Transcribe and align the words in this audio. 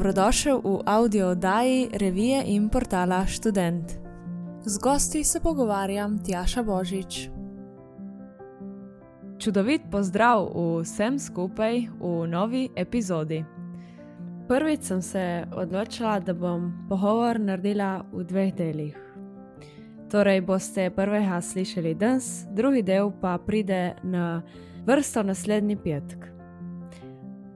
dobrodošel 0.00 0.64
v 0.64 0.80
audio 0.86 1.28
oddaji 1.28 1.88
revije 1.92 2.42
in 2.46 2.68
portala 2.68 3.26
Student. 3.26 3.92
Z 4.64 4.78
gosti 4.78 5.24
se 5.24 5.40
pogovarjam 5.40 6.24
Tjaša 6.24 6.62
Božič. 6.62 7.28
Čudovit 9.38 9.82
pozdrav 9.90 10.48
vsem 10.80 11.18
skupaj 11.18 11.92
v 12.00 12.26
novi 12.26 12.68
epizodi. 12.76 13.44
Prvič 14.48 14.82
sem 14.82 15.02
se 15.02 15.44
odločila, 15.52 16.20
da 16.20 16.32
bom 16.32 16.72
pogovor 16.88 17.40
naredila 17.40 18.00
v 18.12 18.24
dveh 18.24 18.54
delih. 18.54 18.96
Torej, 20.10 20.40
boste 20.40 20.90
prvega 20.90 21.40
slišali 21.40 21.94
danes, 21.94 22.46
drugi 22.48 22.82
del 22.82 23.12
pa 23.20 23.36
pride 23.38 24.00
na 24.02 24.40
vrsto 24.86 25.22
naslednji 25.22 25.76
petek. 25.76 26.24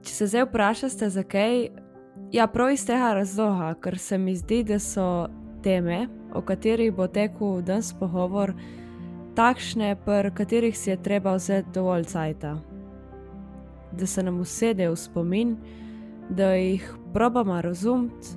Če 0.05 0.13
se 0.13 0.27
zdaj 0.27 0.45
vprašate, 0.45 1.09
zakaj, 1.09 1.84
ja, 2.35 2.47
prav 2.47 2.71
iz 2.71 2.83
tega 2.85 3.13
razloga, 3.13 3.73
ker 3.79 3.97
se 3.97 4.17
mi 4.17 4.35
zdi, 4.35 4.63
da 4.67 4.79
so 4.79 5.27
teme, 5.63 6.07
o 6.35 6.41
katerih 6.41 6.91
bo 6.93 7.07
tekel 7.07 7.61
danes 7.63 7.93
pogovor, 7.95 8.51
takšne, 9.37 9.93
pri 10.05 10.31
katerih 10.35 10.75
si 10.77 10.89
je 10.89 10.97
treba 11.03 11.37
vzeti 11.37 11.71
dovolj 11.73 12.03
cajta. 12.11 12.57
Da 13.95 14.07
se 14.07 14.23
nam 14.23 14.41
usede 14.43 14.89
v 14.89 14.97
spomin, 14.99 15.55
da 16.29 16.51
jih 16.59 16.89
probamo 17.13 17.61
razumeti, 17.61 18.35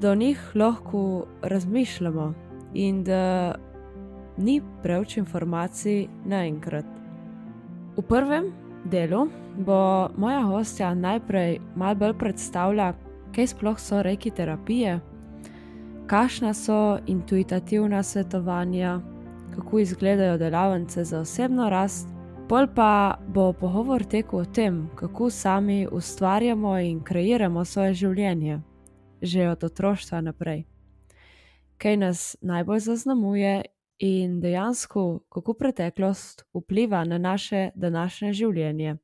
da 0.00 0.10
o 0.10 0.14
njih 0.14 0.40
lahko 0.54 1.26
razmišljamo 1.42 2.32
in 2.74 3.04
da 3.04 3.54
ni 4.36 4.62
preveč 4.82 5.16
informacij 5.16 6.06
naenkrat. 6.24 6.86
V 7.96 8.02
prvem 8.02 8.52
delu 8.84 9.28
bo 9.58 10.08
moja 10.16 10.42
hostja 10.42 10.94
najprej 10.94 11.58
malo 11.76 11.94
bolj 11.94 12.14
predstavila, 12.18 12.92
kaj 13.34 13.46
sploh 13.46 13.78
so 13.80 14.02
reki 14.02 14.30
terapije, 14.30 15.00
kakšna 16.06 16.54
so 16.54 16.98
intuitivna 17.06 18.02
svetovanja, 18.02 19.00
kako 19.54 19.78
izgledajo 19.78 20.38
delavnice 20.38 21.04
za 21.04 21.20
osebno 21.20 21.70
rast, 21.70 22.08
pol 22.48 22.66
pa 22.74 23.18
bo 23.28 23.52
pogovor 23.52 24.04
tekel 24.04 24.38
o 24.38 24.44
tem, 24.44 24.90
kako 24.94 25.30
sami 25.30 25.86
ustvarjamo 25.92 26.78
in 26.78 27.00
kreiramo 27.02 27.64
svoje 27.64 27.94
življenje, 27.94 28.60
že 29.22 29.48
od 29.48 29.64
otroštva 29.64 30.20
naprej. 30.20 30.64
Kaj 31.78 31.96
nas 31.96 32.36
najbolj 32.40 32.80
zaznamuje 32.80 33.62
in 33.98 34.40
dejansko, 34.40 35.20
kako 35.28 35.54
preteklost 35.54 36.44
vpliva 36.54 37.04
na 37.04 37.18
naše 37.18 37.70
današnje 37.74 38.32
življenje. 38.32 38.96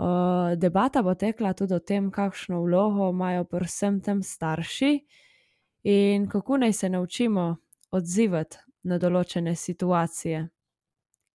Uh, 0.00 0.56
debata 0.56 1.02
bo 1.02 1.14
tekla 1.14 1.52
tudi 1.52 1.74
o 1.74 1.78
tem, 1.78 2.10
kakšno 2.10 2.62
vlogo 2.62 3.10
imajo 3.10 3.44
pri 3.44 3.66
vsem 3.66 4.00
tem 4.00 4.22
starši 4.22 4.92
in 5.82 6.28
kako 6.28 6.56
naj 6.56 6.72
se 6.72 6.88
naučimo 6.88 7.56
odzivati 7.90 8.56
na 8.84 8.98
določene 8.98 9.54
situacije, 9.56 10.48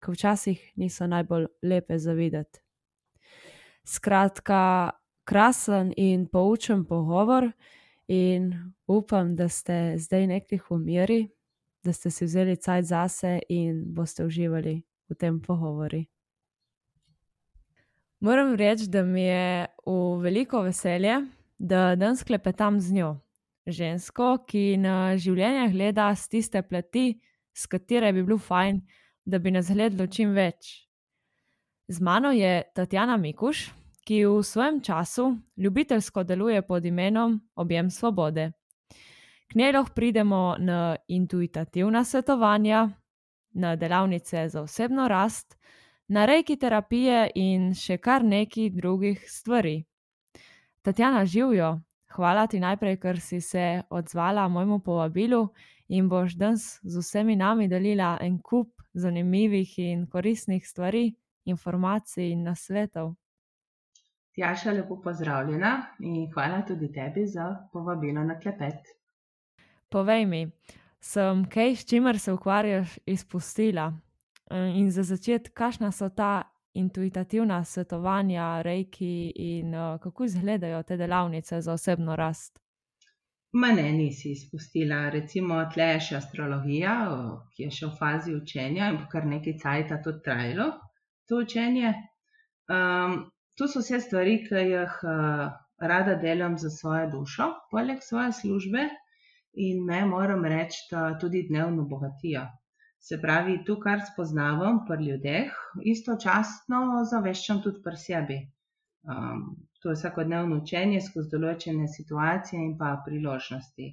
ki 0.01 0.11
včasih 0.11 0.61
niso 0.75 1.07
najbolj 1.07 1.45
lepe 1.61 1.99
za 1.99 2.13
videti. 2.13 2.59
Skratka, 3.85 4.91
krasen 5.25 5.91
in 5.97 6.25
poučen 6.25 6.85
pogovor, 6.85 7.51
in 8.07 8.73
upam, 8.87 9.35
da 9.35 9.49
ste 9.49 9.97
zdaj 9.97 10.27
nekaj 10.27 10.59
v 10.69 10.77
meri, 10.77 11.21
da 11.85 11.93
ste 11.93 12.11
si 12.11 12.25
vzeli 12.25 12.57
cajt 12.57 12.85
zase 12.85 13.39
in 13.49 13.83
boste 13.93 14.25
uživali 14.25 14.81
v 15.09 15.15
tem 15.15 15.39
pogovoru. 15.41 16.01
Moram 18.19 18.55
reči, 18.55 18.87
da 18.89 19.03
mi 19.03 19.21
je 19.21 19.67
v 19.85 20.21
veliko 20.21 20.61
veselje, 20.65 21.19
da 21.57 21.95
danes 21.95 22.23
klepetam 22.23 22.79
z 22.81 22.93
njo, 22.93 23.11
žensko, 23.67 24.45
ki 24.47 24.77
na 24.81 25.13
življenje 25.17 25.67
gleda 25.75 26.09
z 26.15 26.29
tiste 26.31 26.61
plati, 26.65 27.19
s 27.53 27.67
katere 27.69 28.11
bi 28.13 28.23
bilo 28.23 28.39
fajn, 28.41 28.81
da 29.25 29.39
bi 29.39 29.53
nas 29.53 29.69
gledalo 29.69 30.07
čim 30.07 30.33
več. 30.33 30.87
Z 31.87 32.01
mano 32.01 32.31
je 32.33 32.63
Tatjana 32.73 33.17
Mikuš, 33.17 33.67
ki 34.05 34.23
v 34.25 34.41
svojem 34.43 34.81
času 34.81 35.35
ljubiteljsko 35.57 36.23
deluje 36.23 36.61
pod 36.65 36.85
imenom 36.85 37.39
Objem 37.55 37.89
Svobode. 37.89 38.51
K 39.47 39.55
njej 39.55 39.71
lahko 39.71 39.93
pridemo 39.95 40.55
na 40.59 40.95
intuitivna 41.07 42.03
svetovanja, 42.03 42.89
na 43.51 43.75
delavnice 43.75 44.49
za 44.49 44.61
osebno 44.61 45.07
rast, 45.07 45.57
na 46.07 46.25
rejki 46.25 46.57
terapije 46.57 47.29
in 47.35 47.73
še 47.73 47.97
kar 47.97 48.23
nekaj 48.23 48.69
drugih 48.69 49.25
stvari. 49.27 49.83
Tatjana, 50.81 51.25
živijo, 51.25 51.79
hvala 52.15 52.47
ti 52.47 52.59
najprej, 52.59 52.99
ker 52.99 53.19
si 53.19 53.41
se 53.41 53.81
odzvala 53.89 54.47
mojemu 54.47 54.79
povabilu 54.79 55.47
in 55.87 56.09
boš 56.09 56.35
danes 56.37 56.79
z 56.83 57.01
vsemi 57.01 57.35
nami 57.35 57.67
delila 57.67 58.17
en 58.21 58.39
kup 58.41 58.81
zanimivih 58.93 59.79
in 59.79 60.07
koristnih 60.07 60.67
stvari, 60.67 61.15
informacij 61.45 62.31
in 62.31 62.43
nasvetov. 62.43 63.13
Tjaša, 64.35 64.71
lepo 64.71 64.99
pozdravljena 65.01 65.71
in 65.99 66.31
hvala 66.33 66.61
tudi 66.67 66.91
tebi 66.91 67.27
za 67.27 67.67
povabilo 67.73 68.23
na 68.23 68.39
klepet. 68.39 69.04
Povej 69.95 70.25
mi, 70.27 70.41
sem 70.99 71.45
kaj, 71.47 71.75
s 71.75 71.85
čimer 71.87 72.17
se 72.19 72.33
ukvarjaš, 72.33 72.97
izpustila? 73.05 73.93
In 74.51 74.89
za 74.91 75.05
začetek, 75.07 75.53
kakšna 75.55 75.91
so 75.95 76.09
ta 76.11 76.41
intuitivna 76.75 77.61
svetovanja, 77.63 78.61
rejki 78.61 79.31
in 79.35 79.71
kako 80.03 80.25
izgledajo 80.27 80.81
te 80.83 80.97
delavnice 80.97 81.61
za 81.61 81.73
osebno 81.73 82.15
rast? 82.15 82.59
Ma 83.53 83.69
ne, 83.71 83.85
nisi 83.91 84.33
izpustila. 84.35 84.97
Recimo, 85.15 85.61
tle 85.71 85.87
je 85.93 86.03
še 86.09 86.19
astrologija, 86.19 86.97
ki 87.55 87.63
je 87.63 87.71
še 87.77 87.85
v 87.87 87.93
fazi 88.01 88.35
učenja 88.35 88.91
in 88.91 88.99
bo 88.99 89.07
kar 89.15 89.23
nekaj 89.31 89.55
cajta 89.63 90.01
tudi 90.03 90.25
trajalo 90.27 90.67
to 91.23 91.39
učenje. 91.45 91.93
Um, 92.67 93.15
to 93.55 93.71
so 93.71 93.79
vse 93.79 94.03
stvari, 94.03 94.41
ki 94.43 94.67
jih 94.73 94.99
uh, 95.07 95.47
rada 95.79 96.19
delam 96.19 96.59
za 96.59 96.69
svojo 96.81 97.07
dušo, 97.15 97.51
poleg 97.71 98.03
svoje 98.03 98.35
službe 98.43 98.89
in 99.55 99.83
me, 99.85 100.05
moram 100.05 100.45
reči, 100.45 100.87
da 100.91 101.17
tudi 101.19 101.45
dnevno 101.49 101.83
bogatijo. 101.83 102.45
Se 102.99 103.19
pravi, 103.21 103.59
to, 103.65 103.75
kar 103.79 104.01
spoznavam 104.13 104.79
pri 104.87 105.05
ljudeh, 105.09 105.51
istočasno 105.93 106.79
zaveščam 107.11 107.61
tudi 107.63 107.83
pri 107.85 107.99
sebi. 108.01 108.37
Um, 109.05 109.43
to 109.81 109.93
je 109.93 109.99
vsakodnevno 109.99 110.57
učenje 110.63 111.03
skozi 111.05 111.29
določene 111.35 111.85
situacije 111.91 112.63
in 112.63 112.73
pa 112.79 112.95
priložnosti. 113.05 113.91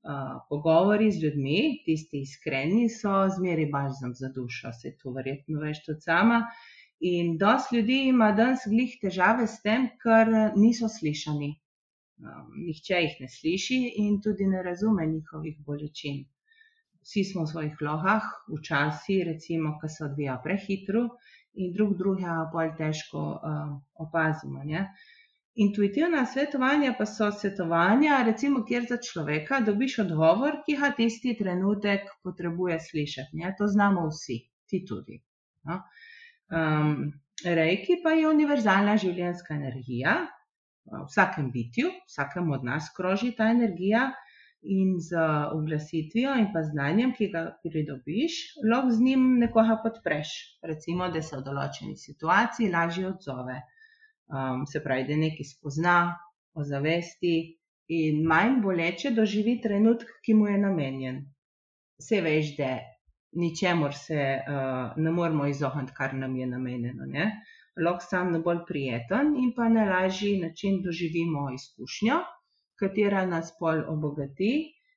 Uh, 0.00 0.40
pogovori 0.48 1.10
z 1.12 1.22
ljudmi, 1.24 1.60
tisti 1.86 2.24
iskreni, 2.26 2.88
so 2.90 3.14
zmeri 3.36 3.68
bažzam 3.70 4.16
za 4.18 4.32
dušo, 4.34 4.74
se 4.80 4.96
to 4.98 5.14
verjetno 5.16 5.62
veš 5.62 5.84
tudi 5.86 6.08
sama. 6.08 6.42
In 7.12 7.36
dosti 7.40 7.78
ljudi 7.78 8.02
ima 8.08 8.32
danes 8.36 8.66
glih 8.68 8.98
težave 9.00 9.46
s 9.46 9.62
tem, 9.64 9.88
ker 10.02 10.32
niso 10.56 10.88
slišani 10.90 11.54
nihče 12.56 13.00
jih 13.04 13.16
ne 13.20 13.28
sliši 13.28 13.78
in 14.04 14.20
tudi 14.22 14.46
ne 14.46 14.62
razume 14.62 15.06
njihovih 15.06 15.58
bolečin. 15.66 16.24
Vsi 17.02 17.24
smo 17.24 17.44
v 17.44 17.50
svojih 17.52 17.76
vlogah, 17.80 18.26
včasih, 18.56 19.22
recimo, 19.26 19.78
ki 19.80 19.88
se 19.88 20.04
odvija 20.04 20.36
prehitro 20.44 21.06
in 21.54 21.72
drug 21.72 21.96
drugega 21.98 22.34
bolj 22.52 22.74
težko 22.78 23.22
um, 23.22 23.72
opazimo. 23.94 24.64
Ne? 24.64 24.84
Intuitivna 25.64 26.26
svetovanja 26.26 26.92
pa 26.98 27.06
so 27.06 27.30
svetovanja, 27.32 28.20
recimo, 28.26 28.62
kjer 28.68 28.86
za 28.90 29.00
človeka 29.08 29.62
dobiš 29.66 29.98
odgovor, 30.04 30.60
ki 30.66 30.76
ga 30.82 30.92
tisti 30.96 31.34
trenutek 31.38 32.12
potrebuje 32.22 32.78
slišati. 32.90 33.40
Ne? 33.40 33.54
To 33.58 33.66
znamo 33.66 34.06
vsi, 34.12 34.38
ti 34.68 34.84
tudi. 34.86 35.18
No? 35.64 35.80
Um, 36.52 37.10
Rejki 37.44 37.96
pa 38.04 38.12
je 38.12 38.28
univerzalna 38.28 38.98
življenjska 39.00 39.54
energija, 39.54 40.14
vsakem 41.06 41.50
bitju, 41.52 41.90
vsakem 42.08 42.50
od 42.52 42.64
nas 42.64 42.90
kroži 42.96 43.32
ta 43.36 43.50
energija 43.50 44.10
in 44.62 44.96
z 45.00 45.16
oglasitvijo 45.52 46.34
in 46.38 46.50
pa 46.52 46.62
znanjem, 46.62 47.12
ki 47.16 47.30
ga 47.32 47.44
pridobiš, 47.64 48.32
lahko 48.72 48.90
z 48.92 49.00
njim 49.00 49.22
nekoga 49.40 49.78
podpreš. 49.82 50.32
Recimo, 50.62 51.08
da 51.08 51.22
se 51.22 51.36
v 51.36 51.44
določeni 51.46 51.96
situaciji 51.96 52.72
lažje 52.72 53.06
odzove. 53.08 53.56
Um, 54.30 54.66
se 54.66 54.82
pravi, 54.84 55.06
da 55.08 55.16
nekaj 55.16 55.48
spozna, 55.48 55.96
ozavesti 56.54 57.34
in 57.90 58.20
manj 58.26 58.60
boleče 58.62 59.10
doživi 59.16 59.56
trenutek, 59.62 60.12
ki 60.24 60.36
mu 60.38 60.46
je 60.46 60.58
namenjen. 60.60 61.22
Vse 61.98 62.20
veš, 62.22 62.52
da 62.58 62.76
ničemor 63.40 63.94
se 63.94 64.20
uh, 64.20 64.92
ne 64.96 65.10
moramo 65.10 65.48
izogniti, 65.50 65.96
kar 65.96 66.14
nam 66.14 66.36
je 66.36 66.46
namenjeno. 66.46 67.08
Ne? 67.10 67.26
Lahko 67.76 68.06
sam 68.10 68.32
na 68.32 68.38
bolj 68.38 68.64
prijeten 68.68 69.36
in 69.36 69.52
pa 69.56 69.68
na 69.68 69.84
lažji 69.90 70.40
način 70.40 70.82
doživimo 70.82 71.50
izkušnjo, 71.54 72.18
katera 72.80 73.26
nas 73.26 73.52
pol 73.58 73.82
obogati 73.88 74.52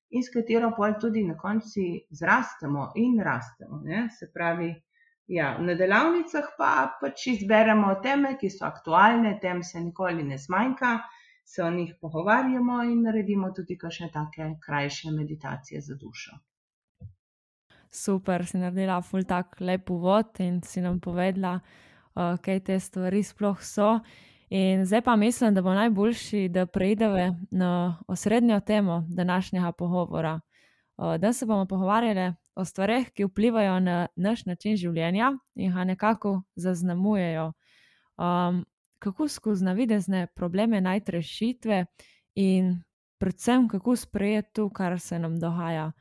in 0.09 0.23
s 0.23 0.33
katero 0.33 0.71
pol 0.77 0.93
tudi 1.01 1.23
na 1.23 1.37
koncu 1.37 1.85
zrastemo 2.09 2.91
in 2.95 3.19
rastemo. 3.19 3.81
Ne? 3.85 4.07
Se 4.19 4.31
pravi, 4.33 4.73
ja, 5.27 5.57
na 5.59 5.73
delavnicah 5.73 6.53
pa 6.57 6.71
pač 7.01 7.27
izberemo 7.27 7.95
teme, 8.03 8.37
ki 8.37 8.49
so 8.49 8.65
aktualne, 8.65 9.37
tem 9.41 9.63
se 9.63 9.79
nikoli 9.79 10.23
ne 10.23 10.37
zmanjka 10.37 10.99
se 11.45 11.63
o 11.63 11.71
njih 11.71 11.95
pogovarjamo 12.01 12.83
in 12.83 13.03
naredimo 13.03 13.51
tudi 13.51 13.77
kakšne 13.77 14.09
take 14.11 14.49
krajše 14.65 15.11
meditacije 15.11 15.81
za 15.81 15.95
dušo. 15.95 16.37
Super, 17.89 18.45
si 18.45 18.57
naredila 18.57 19.01
ful 19.01 19.23
tak 19.23 19.59
lep 19.59 19.89
uvod 19.89 20.39
in 20.39 20.61
si 20.61 20.81
nam 20.81 20.99
povedala, 20.99 21.59
uh, 22.15 22.37
kaj 22.41 22.59
te 22.59 22.79
stvari 22.79 23.23
sploh 23.23 23.61
so. 23.61 23.99
In 24.49 24.85
zdaj 24.85 25.01
pa 25.01 25.15
mislim, 25.15 25.53
da 25.53 25.61
bo 25.61 25.73
najboljši, 25.73 26.49
da 26.49 26.65
preidemo 26.65 27.35
na 27.51 27.97
osrednjo 28.07 28.59
temo 28.59 29.05
današnjega 29.09 29.71
pogovora. 29.71 30.39
Uh, 30.97 31.15
da 31.15 31.33
se 31.33 31.45
bomo 31.45 31.65
pogovarjali 31.65 32.33
o 32.55 32.65
stvarih, 32.65 33.11
ki 33.11 33.25
vplivajo 33.25 33.79
na 33.79 34.07
naš 34.15 34.45
način 34.45 34.75
življenja 34.75 35.31
in 35.55 35.73
ga 35.73 35.83
nekako 35.83 36.41
zaznamujejo. 36.55 37.53
Um, 38.17 38.65
kako 38.99 39.27
skozi 39.27 39.65
navidezne 39.65 40.27
probleme 40.35 40.81
najti 40.81 41.11
rešitve, 41.11 41.85
in 42.35 42.83
predvsem 43.17 43.67
kako 43.67 43.95
sprejeti 43.95 44.53
to, 44.53 44.69
kar 44.69 44.99
se 44.99 45.19
nam 45.19 45.39
dogaja. 45.39 45.91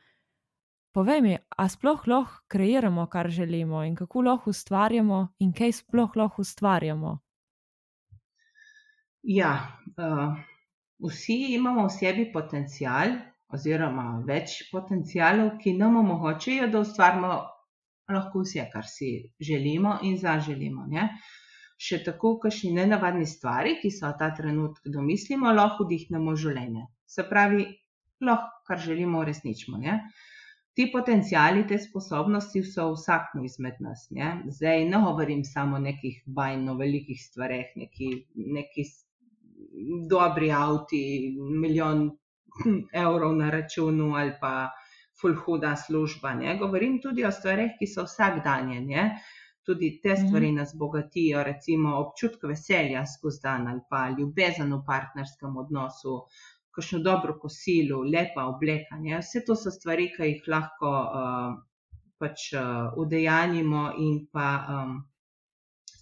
Povej 0.93 1.21
mi, 1.25 1.37
a 1.57 1.69
sploh 1.73 2.03
lahko 2.07 2.45
kreiramo, 2.53 3.07
kar 3.09 3.31
želimo, 3.31 3.81
in 3.85 3.95
kako 3.97 4.23
lahko 4.23 4.51
ustvarjamo, 4.51 5.21
in 5.41 5.53
kaj 5.57 5.73
sploh 5.73 6.17
lahko 6.17 6.43
ustvarjamo? 6.45 7.13
Ja, 9.23 9.53
uh, 9.97 10.35
vsi 11.09 11.55
imamo 11.57 11.87
v 11.87 11.95
sebi 11.95 12.27
potencial, 12.33 13.15
oziroma 13.49 14.05
več 14.27 14.59
potencialov, 14.73 15.55
ki 15.63 15.73
nam 15.79 15.97
omogočajo, 16.03 16.69
da 16.69 16.83
ustvarimo 16.85 17.31
lahko 18.13 18.43
vse, 18.45 18.67
kar 18.73 18.85
si 18.85 19.09
želimo 19.41 19.95
in 20.03 20.19
zaželimo. 20.21 20.85
Ne? 20.93 21.07
Še 21.81 22.03
tako, 22.05 22.35
kakšni 22.43 22.75
nenavadni 22.77 23.25
stvari, 23.27 23.79
ki 23.81 23.91
so 23.91 24.13
ta 24.19 24.29
trenutek 24.37 24.93
domislimo, 24.93 25.57
lahko 25.57 25.89
vdihnemo 25.89 26.37
življenje. 26.45 26.85
Se 27.07 27.25
pravi, 27.33 27.65
lahko 28.21 28.61
kar 28.69 28.85
želimo, 28.85 29.25
uresničimo. 29.25 29.81
Ti 30.75 30.89
potencijali, 30.93 31.67
te 31.69 31.77
sposobnosti 31.79 32.63
so 32.65 32.87
vsakmo 32.95 33.45
izmed 33.45 33.81
nas. 33.85 34.07
Ne? 34.11 34.29
Zdaj 34.49 34.85
ne 34.89 35.01
govorim 35.05 35.43
samo 35.45 35.77
o 35.77 35.83
nekih 35.85 36.23
bajno 36.27 36.75
velikih 36.79 37.21
stvareh, 37.21 37.75
neki, 37.77 38.09
neki 38.35 38.85
dobri 40.09 40.49
avti, 40.53 41.03
milijon 41.61 42.09
evrov 43.05 43.37
na 43.37 43.51
računu 43.51 44.15
ali 44.17 44.33
pa 44.41 44.71
ful 45.21 45.37
huda 45.45 45.77
služba. 45.77 46.35
Ne? 46.35 46.57
Govorim 46.59 46.99
tudi 47.03 47.25
o 47.25 47.31
stvarih, 47.31 47.77
ki 47.79 47.87
so 47.87 48.07
vsakdanje. 48.09 49.05
Tudi 49.63 49.93
te 50.03 50.17
mhm. 50.17 50.27
stvari 50.27 50.53
nas 50.53 50.73
bogatijo, 50.75 51.43
recimo 51.47 51.93
občutek 52.01 52.49
veselja 52.51 53.05
skozi 53.07 53.45
dan 53.45 53.69
ali 53.71 53.85
pa 53.91 54.09
ljubezen 54.17 54.73
v 54.75 54.81
partnerskem 54.87 55.57
odnosu, 55.57 56.17
kakšno 56.75 57.03
dobro 57.05 57.37
kosilo, 57.39 58.03
lepa 58.03 58.47
obleka. 58.49 58.97
Ne? 59.01 59.19
Vse 59.21 59.45
to 59.47 59.57
so 59.57 59.71
stvari, 59.71 60.09
ki 60.17 60.29
jih 60.31 60.49
lahko 60.49 60.93
uh, 60.93 61.51
pač 62.21 62.53
uh, 62.57 62.95
udejanimo 62.97 63.91
in 63.99 64.23
pa 64.33 64.49
um, 64.77 64.97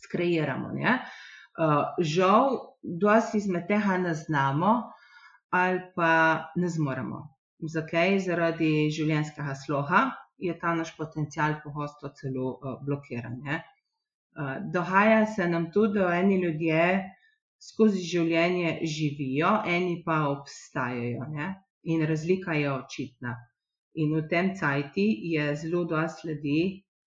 skreiramo. 0.05 0.71
Uh, 0.77 1.83
žal, 1.99 2.59
dosti 2.83 3.43
izmed 3.43 3.67
tega 3.69 3.99
ne 3.99 4.15
znamo, 4.15 4.73
ali 5.51 5.83
pa 5.97 6.13
ne 6.57 6.69
zmoremo. 6.69 7.27
Zakaj? 7.61 8.19
Zaradi 8.25 8.89
življenjskega 8.95 9.55
sloga 9.59 10.07
je 10.41 10.55
ta 10.59 10.73
naš 10.75 10.95
potencial 10.97 11.59
pogosto 11.65 12.13
celo 12.17 12.55
uh, 12.55 12.79
blokiran. 12.87 13.41
Uh, 13.45 14.55
dogaja 14.73 15.27
se 15.27 15.49
nam 15.49 15.73
tudi, 15.75 15.99
da 15.99 16.15
eni 16.17 16.39
ljudje 16.45 16.85
skozi 17.61 18.03
življenje 18.09 18.79
živijo, 18.89 19.51
eni 19.69 20.01
pa 20.07 20.23
obstajajo 20.31 21.29
ne? 21.35 21.55
in 21.83 22.05
razlika 22.09 22.55
je 22.57 22.73
očitna. 22.73 23.35
In 24.01 24.13
v 24.17 24.27
tem 24.29 24.55
cajti 24.57 25.07
je 25.33 25.47
zelo 25.57 25.85
dosti 25.89 26.29
ljudi, 26.29 26.61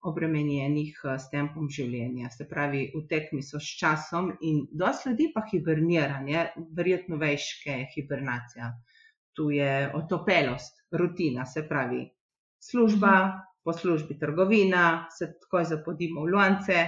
obremenjenih 0.04 1.00
eh, 1.06 1.18
s 1.20 1.30
tempom 1.32 1.70
življenja. 1.72 2.32
Se 2.34 2.48
pravi, 2.50 2.88
v 2.96 3.04
tekmi 3.10 3.44
so 3.46 3.62
s 3.62 3.78
časom 3.80 4.34
in 4.42 4.66
dosti 4.72 5.12
ljudi 5.12 5.30
pa 5.36 5.46
hibernira, 5.52 6.20
ne? 6.26 6.50
verjetno 6.78 7.20
veš, 7.22 7.48
kaj 7.64 7.80
je 7.80 7.92
hibernacija. 7.96 8.74
Tu 9.34 9.50
je 9.56 9.72
otopelost, 9.98 10.84
rutina, 10.94 11.46
se 11.50 11.64
pravi, 11.70 12.04
služba, 12.62 13.14
po 13.64 13.74
službi 13.74 14.20
trgovina, 14.20 15.08
se 15.10 15.32
takoj 15.46 15.66
zapodimo 15.72 16.26
v 16.28 16.36
lonce, 16.36 16.84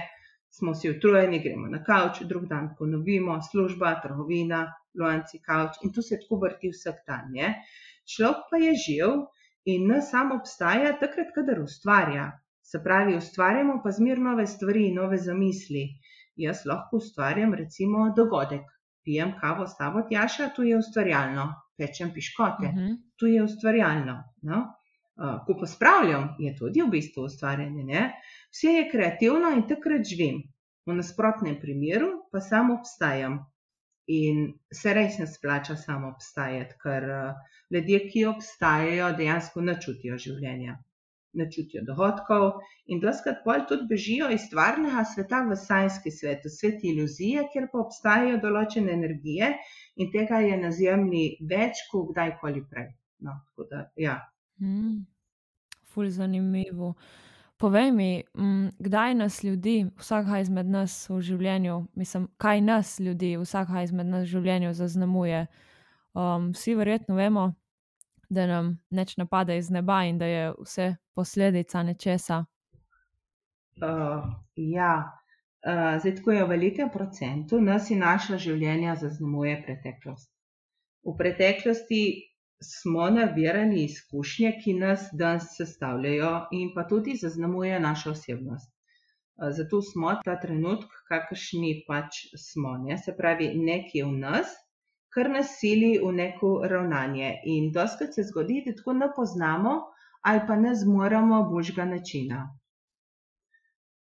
smo 0.50 0.74
si 0.74 0.90
utrujeni, 0.90 1.40
gremo 1.44 1.68
na 1.68 1.82
kavč, 1.84 2.22
drug 2.28 2.46
dan 2.48 2.70
ponovimo, 2.78 3.38
služba, 3.50 4.00
trgovina, 4.02 4.66
lonci, 4.98 5.40
kavč 5.44 5.82
in 5.84 5.92
tu 5.92 6.02
se 6.02 6.18
tako 6.20 6.40
vrti 6.44 6.70
vsak 6.72 7.02
dan. 7.06 7.28
Ne? 7.32 7.54
Človek 8.14 8.46
pa 8.50 8.60
je 8.62 8.72
živ 8.86 9.16
in 9.64 9.88
ne 9.90 10.00
samo 10.02 10.38
obstaja 10.40 10.94
takrat, 11.00 11.34
kadar 11.34 11.60
ustvarja. 11.60 12.30
Se 12.62 12.80
pravi, 12.82 13.16
ustvarjamo 13.16 13.80
pa 13.82 13.92
zmer 13.94 14.18
nove 14.18 14.46
stvari, 14.46 14.88
nove 14.94 15.18
zamisli. 15.18 15.84
Jaz 16.36 16.64
lahko 16.66 17.00
ustvarjam, 17.02 17.54
recimo, 17.54 18.08
dogodek. 18.16 18.64
Pijem 19.06 19.36
kavo 19.40 19.66
s 19.66 19.76
tabo, 19.78 20.02
tjaša, 20.08 20.48
tu 20.56 20.64
je 20.66 20.78
ustvarjalno, 20.78 21.46
pečem 21.78 22.10
piškote, 22.14 22.66
uh 22.66 22.72
mhm. 22.72 22.86
-huh. 22.86 22.96
tu 23.18 23.26
je 23.26 23.42
ustvarjalno. 23.42 24.16
No? 24.42 24.64
Uh, 25.16 25.38
ko 25.46 25.56
pa 25.60 25.66
spravljam, 25.66 26.28
je 26.38 26.52
tudi 26.58 26.82
v 26.84 26.90
bistvu 26.92 27.24
ustvarjanje. 27.24 27.84
Ne? 27.88 28.02
Vse 28.52 28.74
je 28.74 28.88
kreativno 28.90 29.52
in 29.56 29.64
takrat 29.68 30.04
živim. 30.04 30.42
V 30.86 30.94
nasprotnem 30.94 31.56
primeru 31.60 32.10
pa 32.32 32.40
samo 32.44 32.76
obstajam. 32.76 33.38
In 34.12 34.52
se 34.72 34.92
res 34.94 35.16
ne 35.18 35.26
splača 35.26 35.74
samo 35.76 36.12
obstajati, 36.14 36.76
ker 36.82 37.08
uh, 37.10 37.54
ljudje, 37.74 38.02
ki 38.10 38.26
obstajajo, 38.30 39.14
dejansko 39.18 39.64
ne 39.66 39.80
čutijo 39.82 40.18
življenja 40.26 40.76
ne 41.36 41.46
čutijo 41.52 41.82
dohodkov 41.84 42.46
in 42.92 43.00
doskrat 43.00 43.42
pol 43.44 43.64
tudi 43.68 43.86
bežijo 43.90 44.28
iz 44.32 44.46
stvarnega 44.48 45.04
sveta 45.14 45.42
v 45.48 45.58
sajnski 45.62 46.12
svet, 46.18 46.46
v 46.48 46.52
svet 46.52 46.84
iluzije, 46.90 47.44
kjer 47.52 47.68
pa 47.72 47.82
obstajajo 47.84 48.40
določene 48.44 48.94
energije 48.96 49.52
in 49.96 50.12
tega 50.14 50.40
je 50.44 50.56
na 50.62 50.72
zemlji 50.80 51.26
več 51.52 51.84
kot 51.90 52.10
kdajkoli 52.12 52.64
prej. 52.70 52.88
No, 53.26 53.36
da, 53.70 53.86
ja. 54.00 54.16
Mm, 54.60 55.06
ful 55.84 56.10
zanimivo. 56.10 56.94
Povej 57.56 57.92
mi, 57.92 58.24
mm, 58.38 58.68
kdaj 58.78 59.14
nas 59.14 59.44
ljudi, 59.44 59.86
vsakaj 59.98 60.42
izmed 60.42 60.66
nas 60.66 61.08
v 61.08 61.20
življenju, 61.20 61.86
mislim, 61.94 62.28
kaj 62.36 62.60
nas 62.60 62.98
ljudi, 63.00 63.36
vsakaj 63.40 63.84
izmed 63.84 64.06
nas 64.06 64.26
v 64.26 64.32
življenju 64.34 64.72
zaznamuje. 64.74 65.46
Um, 66.12 66.50
vsi 66.52 66.74
verjetno 66.74 67.16
vemo, 67.16 67.54
da 68.28 68.46
nam 68.46 68.78
neč 68.90 69.16
napade 69.16 69.56
iz 69.56 69.70
neba 69.70 70.02
in 70.04 70.18
da 70.18 70.26
je 70.26 70.52
vse 70.58 70.94
posledica 71.14 71.82
nečesa. 71.82 72.44
Uh, 73.76 74.24
ja, 74.56 74.92
uh, 75.64 75.96
zdaj, 76.00 76.20
ko 76.24 76.32
je 76.32 76.44
v 76.44 76.48
velikem 76.48 76.90
procentu 76.92 77.60
nas 77.60 77.90
in 77.90 78.00
naša 78.04 78.36
življenja 78.40 78.96
zaznamuje 79.00 79.62
preteklost. 79.64 80.30
V 81.04 81.16
preteklosti 81.16 82.02
smo 82.62 83.10
nabirali 83.10 83.84
izkušnje, 83.84 84.52
ki 84.64 84.74
nas 84.74 85.08
danes 85.12 85.50
sestavljajo 85.56 86.32
in 86.52 86.72
pa 86.74 86.86
tudi 86.88 87.16
zaznamujejo 87.20 87.80
našo 87.80 88.10
osebnost. 88.10 88.72
Zato 89.56 89.82
smo 89.82 90.14
ta 90.24 90.38
trenutek, 90.40 90.92
kakršni 91.08 91.82
pač 91.88 92.22
smo. 92.40 92.78
Ne? 92.84 92.96
Se 92.98 93.12
pravi, 93.16 93.52
nekje 93.54 94.04
v 94.04 94.14
nas 94.20 94.54
kar 95.16 95.30
nas 95.32 95.56
sili 95.56 95.96
v 95.96 96.12
neko 96.12 96.50
ravnanje. 96.68 97.30
In 97.48 97.70
doskrat 97.72 98.14
se 98.14 98.26
zgodi, 98.28 98.60
da 98.66 98.74
tako 98.76 98.92
ne 99.00 99.08
poznamo 99.16 99.76
ali 100.28 100.40
pa 100.46 100.56
ne 100.56 100.74
zmoremo 100.74 101.38
božjega 101.50 101.84
načina. 101.84 102.40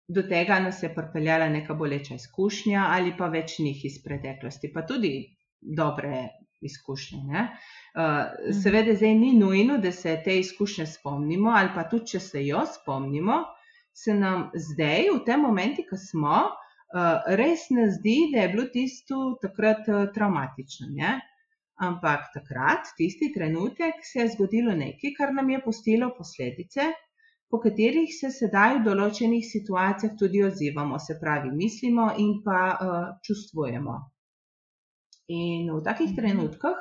Do 0.07 0.21
tega 0.29 0.59
nas 0.59 0.83
je 0.83 0.89
pripeljala 0.93 1.47
neka 1.49 1.73
boleča 1.73 2.17
izkušnja 2.19 2.85
ali 2.97 3.13
pa 3.17 3.29
več 3.33 3.57
njih 3.59 3.85
iz 3.85 3.97
preteklosti, 4.03 4.71
pa 4.73 4.85
tudi 4.85 5.13
dobre 5.79 6.27
izkušnje. 6.61 7.21
Ne? 7.27 7.45
Uh, 7.95 8.53
seveda, 8.63 8.95
zdaj 8.95 9.15
ni 9.15 9.33
nujno, 9.37 9.77
da 9.77 9.91
se 9.91 10.17
te 10.25 10.39
izkušnje 10.39 10.85
spomnimo, 10.85 11.51
ali 11.55 11.69
pa 11.75 11.85
tudi, 11.89 12.13
če 12.15 12.19
se 12.19 12.45
jo 12.45 12.65
spomnimo, 12.67 13.43
se 13.93 14.13
nam 14.15 14.49
zdaj, 14.55 15.09
v 15.15 15.21
tem 15.25 15.41
momentu, 15.43 15.85
ko 15.89 15.97
smo, 15.97 16.41
uh, 16.47 16.69
Eh, 16.89 17.35
res 17.37 17.67
ne 17.69 17.83
zdi, 17.93 18.31
da 18.33 18.41
je 18.41 18.49
bilo 18.49 18.63
tisto 18.73 19.17
takrat 19.41 19.89
uh, 19.93 20.07
traumatično. 20.13 20.87
Ne? 20.99 21.11
Ampak 21.87 22.31
takrat, 22.33 22.89
tisti 22.97 23.29
trenutek, 23.35 24.01
se 24.03 24.23
je 24.23 24.31
zgodilo 24.33 24.73
nekaj, 24.79 25.13
kar 25.19 25.33
nam 25.37 25.51
je 25.53 25.59
postilo 25.65 26.09
posledice, 26.17 26.87
po 27.49 27.59
katerih 27.61 28.09
se 28.15 28.31
sedaj 28.33 28.79
v 28.79 28.81
določenih 28.87 29.45
situacijah 29.45 30.17
tudi 30.17 30.41
odzivamo, 30.47 30.97
se 31.05 31.19
pravi, 31.21 31.53
mislimo 31.61 32.09
in 32.25 32.39
pa 32.45 32.59
uh, 32.73 32.97
čustvujemo. 33.27 33.99
In 35.29 35.69
v 35.71 35.83
takih 35.85 36.09
mhm. 36.09 36.15
trenutkih 36.15 36.79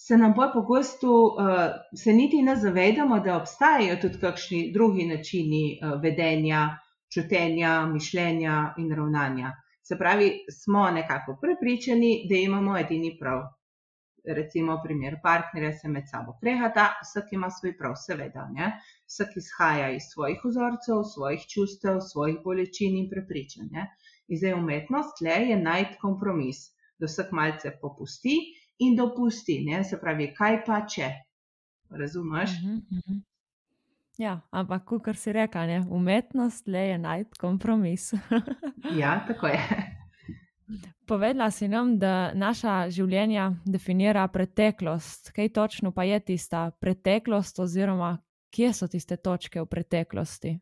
se 0.00 0.16
nam 0.16 0.32
bolj 0.36 0.52
pogosto, 0.52 1.12
uh, 1.36 1.58
se 1.94 2.12
niti 2.12 2.42
ne 2.42 2.56
zavedamo, 2.56 3.20
da 3.20 3.36
obstajajo 3.36 3.98
tudi 4.00 4.18
kakšni 4.20 4.60
drugi 4.72 5.04
načini 5.06 5.64
uh, 5.76 5.98
vedenja, 6.02 6.62
čutenja, 7.14 7.86
mišljenja 7.86 8.74
in 8.78 8.94
ravnanja. 8.96 9.52
Se 9.82 9.98
pravi, 9.98 10.30
smo 10.50 10.90
nekako 10.90 11.36
prepričani, 11.42 12.26
da 12.30 12.36
imamo 12.36 12.78
edini 12.78 13.16
prav. 13.20 13.42
recimo 14.36 14.74
primer 14.84 15.14
partnerja 15.22 15.72
se 15.72 15.88
med 15.88 16.04
sabo 16.10 16.34
krehata, 16.40 16.86
vsak 17.02 17.32
ima 17.32 17.48
svoj 17.50 17.72
prav, 17.78 17.94
seveda, 17.96 18.48
ne? 18.52 18.66
vsak 19.08 19.36
izhaja 19.36 19.90
iz 19.90 20.08
svojih 20.12 20.42
vzorcev, 20.44 21.00
svojih 21.14 21.46
čustev, 21.54 22.00
svojih 22.12 22.36
bolečin 22.44 22.98
in 22.98 23.08
prepričanj. 23.10 23.70
In 24.28 24.38
zdaj 24.38 24.54
umetnost 24.58 25.24
le 25.24 25.38
je 25.52 25.56
najti 25.62 25.96
kompromis, 26.02 26.60
da 27.00 27.08
vsak 27.08 27.32
malce 27.32 27.72
popusti 27.80 28.36
in 28.84 28.96
dopusti, 28.96 29.60
ne? 29.64 29.82
se 29.84 29.98
pravi, 30.00 30.30
kaj 30.36 30.62
pa 30.66 30.84
če. 30.86 31.10
Razumeš? 31.90 32.50
Uh 32.50 32.68
-huh, 32.68 32.76
uh 32.76 32.98
-huh. 33.08 33.20
Ja, 34.20 34.40
ampak, 34.50 34.84
kot 34.84 35.16
si 35.16 35.32
rekel, 35.32 35.66
ne, 35.66 35.80
umetnost 35.90 36.66
le 36.68 36.78
je 36.78 36.98
najti 36.98 37.38
kompromis. 37.38 38.12
ja, 39.00 39.24
tako 39.28 39.46
je. 39.46 39.60
Povedala 41.06 41.50
si 41.50 41.68
nam, 41.68 41.96
da 41.98 42.32
naša 42.34 42.90
življenja 42.90 43.50
definira 43.64 44.28
preteklost. 44.28 45.32
Kaj 45.32 45.48
točno 45.48 45.92
pa 45.92 46.04
je 46.04 46.20
tista 46.20 46.70
preteklost, 46.80 47.58
oziroma 47.58 48.18
kje 48.54 48.72
so 48.72 48.88
tiste 48.88 49.16
točke 49.16 49.62
v 49.62 49.66
preteklosti? 49.66 50.58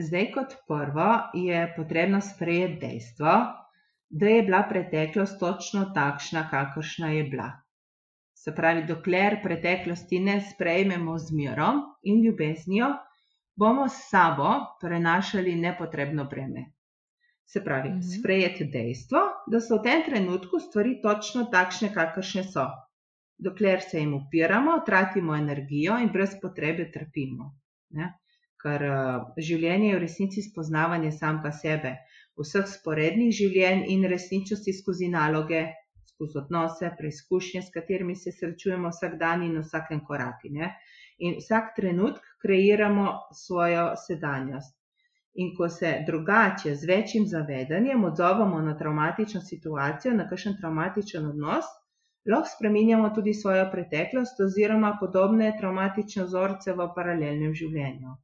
Zdaj, 0.00 0.28
kot 0.34 0.56
prvo, 0.66 1.08
je 1.36 1.62
potrebno 1.76 2.20
sprejeti 2.20 2.80
dejstvo, 2.80 3.32
da 4.12 4.26
je 4.26 4.42
bila 4.42 4.62
preteklost 4.68 5.40
točno 5.40 5.84
takšna, 5.94 6.48
kakršna 6.50 7.08
je 7.08 7.24
bila. 7.24 7.50
Se 8.34 8.52
pravi, 8.54 8.84
dokler 8.84 9.38
preteklosti 9.42 10.18
ne 10.20 10.40
sprejmemo 10.40 11.18
z 11.18 11.32
mirom 11.32 11.80
in 12.02 12.20
ljubeznijo, 12.24 12.90
bomo 13.56 13.88
s 13.88 14.10
sabo 14.10 14.50
prenašali 14.80 15.54
nepotrebno 15.54 16.24
breme. 16.24 16.64
Se 17.46 17.64
pravi, 17.64 17.88
-hmm. 17.88 18.18
sprejeti 18.18 18.64
dejstvo, 18.64 19.18
da 19.46 19.60
so 19.60 19.78
v 19.78 19.82
tem 19.82 20.02
trenutku 20.04 20.60
stvari 20.60 21.00
točno 21.02 21.44
takšne, 21.44 21.92
kakršne 21.94 22.44
so. 22.44 22.66
Dokler 23.38 23.80
se 23.80 23.98
jim 23.98 24.14
upiramo, 24.14 24.80
tratimo 24.86 25.36
energijo 25.36 25.98
in 25.98 26.08
brez 26.12 26.36
potrebe 26.42 26.90
trpimo. 26.92 27.54
Ne? 27.90 28.12
Ker 28.62 28.82
uh, 28.82 29.22
življenje 29.38 29.88
je 29.88 29.96
v 29.96 30.00
resnici 30.00 30.42
spoznavanje 30.42 31.12
sam 31.12 31.42
pa 31.42 31.50
sebe 31.52 31.96
vseh 32.40 32.66
sporednih 32.68 33.32
življenj 33.38 33.82
in 33.94 34.04
resničnosti 34.10 34.72
skozi 34.78 35.08
naloge, 35.14 35.62
skozi 36.12 36.38
odnose, 36.40 36.90
preizkušnje, 36.98 37.62
s 37.66 37.74
katerimi 37.74 38.16
se 38.16 38.32
srečujemo 38.32 38.92
vsak 38.94 39.18
dan 39.20 39.42
in 39.46 39.58
na 39.58 39.64
vsakem 39.66 40.00
koraku. 40.06 40.52
In 41.18 41.36
vsak 41.40 41.74
trenutek 41.76 42.30
kreiramo 42.44 43.08
svojo 43.42 43.84
sedanjost. 44.06 44.78
In 45.34 45.52
ko 45.56 45.68
se 45.68 45.92
drugače, 46.06 46.74
z 46.76 46.88
večjim 46.88 47.26
zavedanjem 47.26 48.04
odzovemo 48.04 48.60
na 48.60 48.74
traumatično 48.78 49.40
situacijo, 49.40 50.16
na 50.16 50.28
kakšen 50.28 50.58
traumatičen 50.60 51.28
odnos, 51.30 51.70
lahko 52.32 52.52
spremenjamo 52.56 53.14
tudi 53.14 53.34
svojo 53.34 53.64
preteklost 53.72 54.40
oziroma 54.40 54.96
podobne 55.00 55.54
traumatične 55.60 56.28
vzorce 56.28 56.76
v 56.76 56.90
paralelnem 56.96 57.54
življenju 57.62 58.18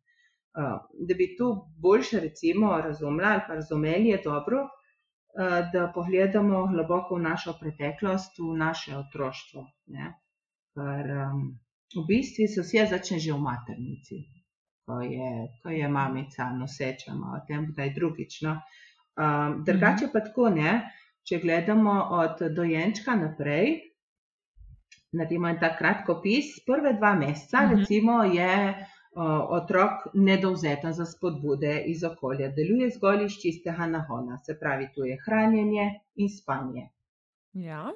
da 1.08 1.14
bi 1.14 1.34
to 1.38 1.70
boljše 1.78 2.20
recimo 2.20 2.80
razumeli 2.80 3.28
ali 3.30 3.42
pa 3.48 3.54
razumeli, 3.54 4.08
je 4.08 4.20
dobro, 4.24 4.68
da 5.72 5.92
pogledamo 5.94 6.66
globoko 6.66 7.14
v 7.14 7.22
našo 7.22 7.54
preteklost, 7.60 8.38
v 8.38 8.56
naše 8.58 8.96
otroštvo. 8.96 9.66
Ne? 9.86 10.14
Ker 10.74 11.12
v 11.94 12.04
bistvu 12.08 12.48
se 12.50 12.62
vse 12.62 12.86
začne 12.90 13.18
že 13.18 13.32
v 13.32 13.40
maternici, 13.42 14.18
ko 14.86 15.00
je, 15.00 15.30
ko 15.62 15.70
je 15.70 15.88
mamica 15.88 16.50
noseča, 16.50 17.14
o 17.14 17.40
tem 17.46 17.70
kdaj 17.72 17.94
drugič. 17.94 18.40
No? 18.42 18.58
Drugače 19.66 20.08
mhm. 20.08 20.12
pa 20.12 20.24
tako 20.26 20.48
ne, 20.54 20.72
če 21.22 21.38
gledamo 21.38 21.94
od 22.18 22.42
dojenčka 22.56 23.14
naprej, 23.14 23.78
naredimo 25.12 25.48
en 25.48 25.58
tak 25.60 25.78
kratkopis, 25.78 26.58
prve 26.66 26.96
dva 26.98 27.14
meseca, 27.14 27.66
mhm. 27.66 27.76
recimo, 27.78 28.22
je 28.24 28.52
otrok 29.14 29.90
nedovzeten 30.14 30.92
za 30.92 31.06
spodbude 31.06 31.82
iz 31.86 32.04
okolja. 32.04 32.48
Deluje 32.48 32.90
zgolj 32.90 33.24
iz 33.24 33.38
čistega 33.42 33.86
nahona, 33.86 34.38
se 34.38 34.58
pravi, 34.60 34.88
tu 34.94 35.04
je 35.04 35.18
hranjenje 35.24 36.00
in 36.16 36.28
spanje. 36.28 36.88
Ja. 37.52 37.90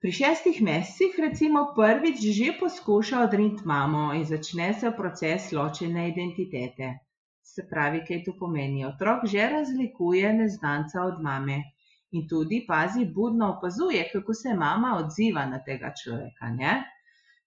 Pri 0.00 0.12
šestih 0.12 0.62
mesecih, 0.62 1.18
recimo, 1.18 1.60
prvič 1.76 2.22
že 2.36 2.52
poskuša 2.60 3.20
odriniti 3.22 3.62
mamo 3.64 4.12
in 4.14 4.24
začne 4.24 4.72
se 4.74 4.90
proces 4.96 5.52
ločene 5.52 6.08
identitete. 6.08 6.98
Se 7.42 7.66
pravi, 7.70 8.00
kaj 8.08 8.24
to 8.24 8.32
pomeni? 8.38 8.84
Otrok 8.86 9.26
že 9.26 9.46
razlikuje 9.52 10.32
neznanca 10.32 11.02
od 11.02 11.22
mame 11.22 11.62
in 12.10 12.26
tudi 12.28 12.64
pazi, 12.68 13.04
budno 13.04 13.52
opazuje, 13.56 14.08
kako 14.12 14.34
se 14.34 14.54
mama 14.54 14.96
odziva 15.04 15.46
na 15.46 15.62
tega 15.64 15.92
človeka. 16.02 16.50
Ne? 16.50 16.74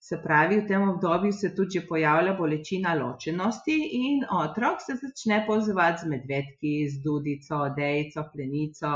Se 0.06 0.18
pravi, 0.22 0.60
v 0.62 0.68
tem 0.70 0.84
obdobju 0.90 1.34
se 1.34 1.50
tudi 1.58 1.82
pojavlja 1.88 2.34
bolečina 2.38 2.92
ločenosti 2.94 3.76
in 4.00 4.20
otrok 4.40 4.84
se 4.86 4.94
začne 5.02 5.40
pozvati 5.48 6.04
z 6.04 6.10
medvedki, 6.12 6.74
z 6.90 7.02
dudico, 7.06 7.62
dejico, 7.78 8.26
plenico. 8.34 8.92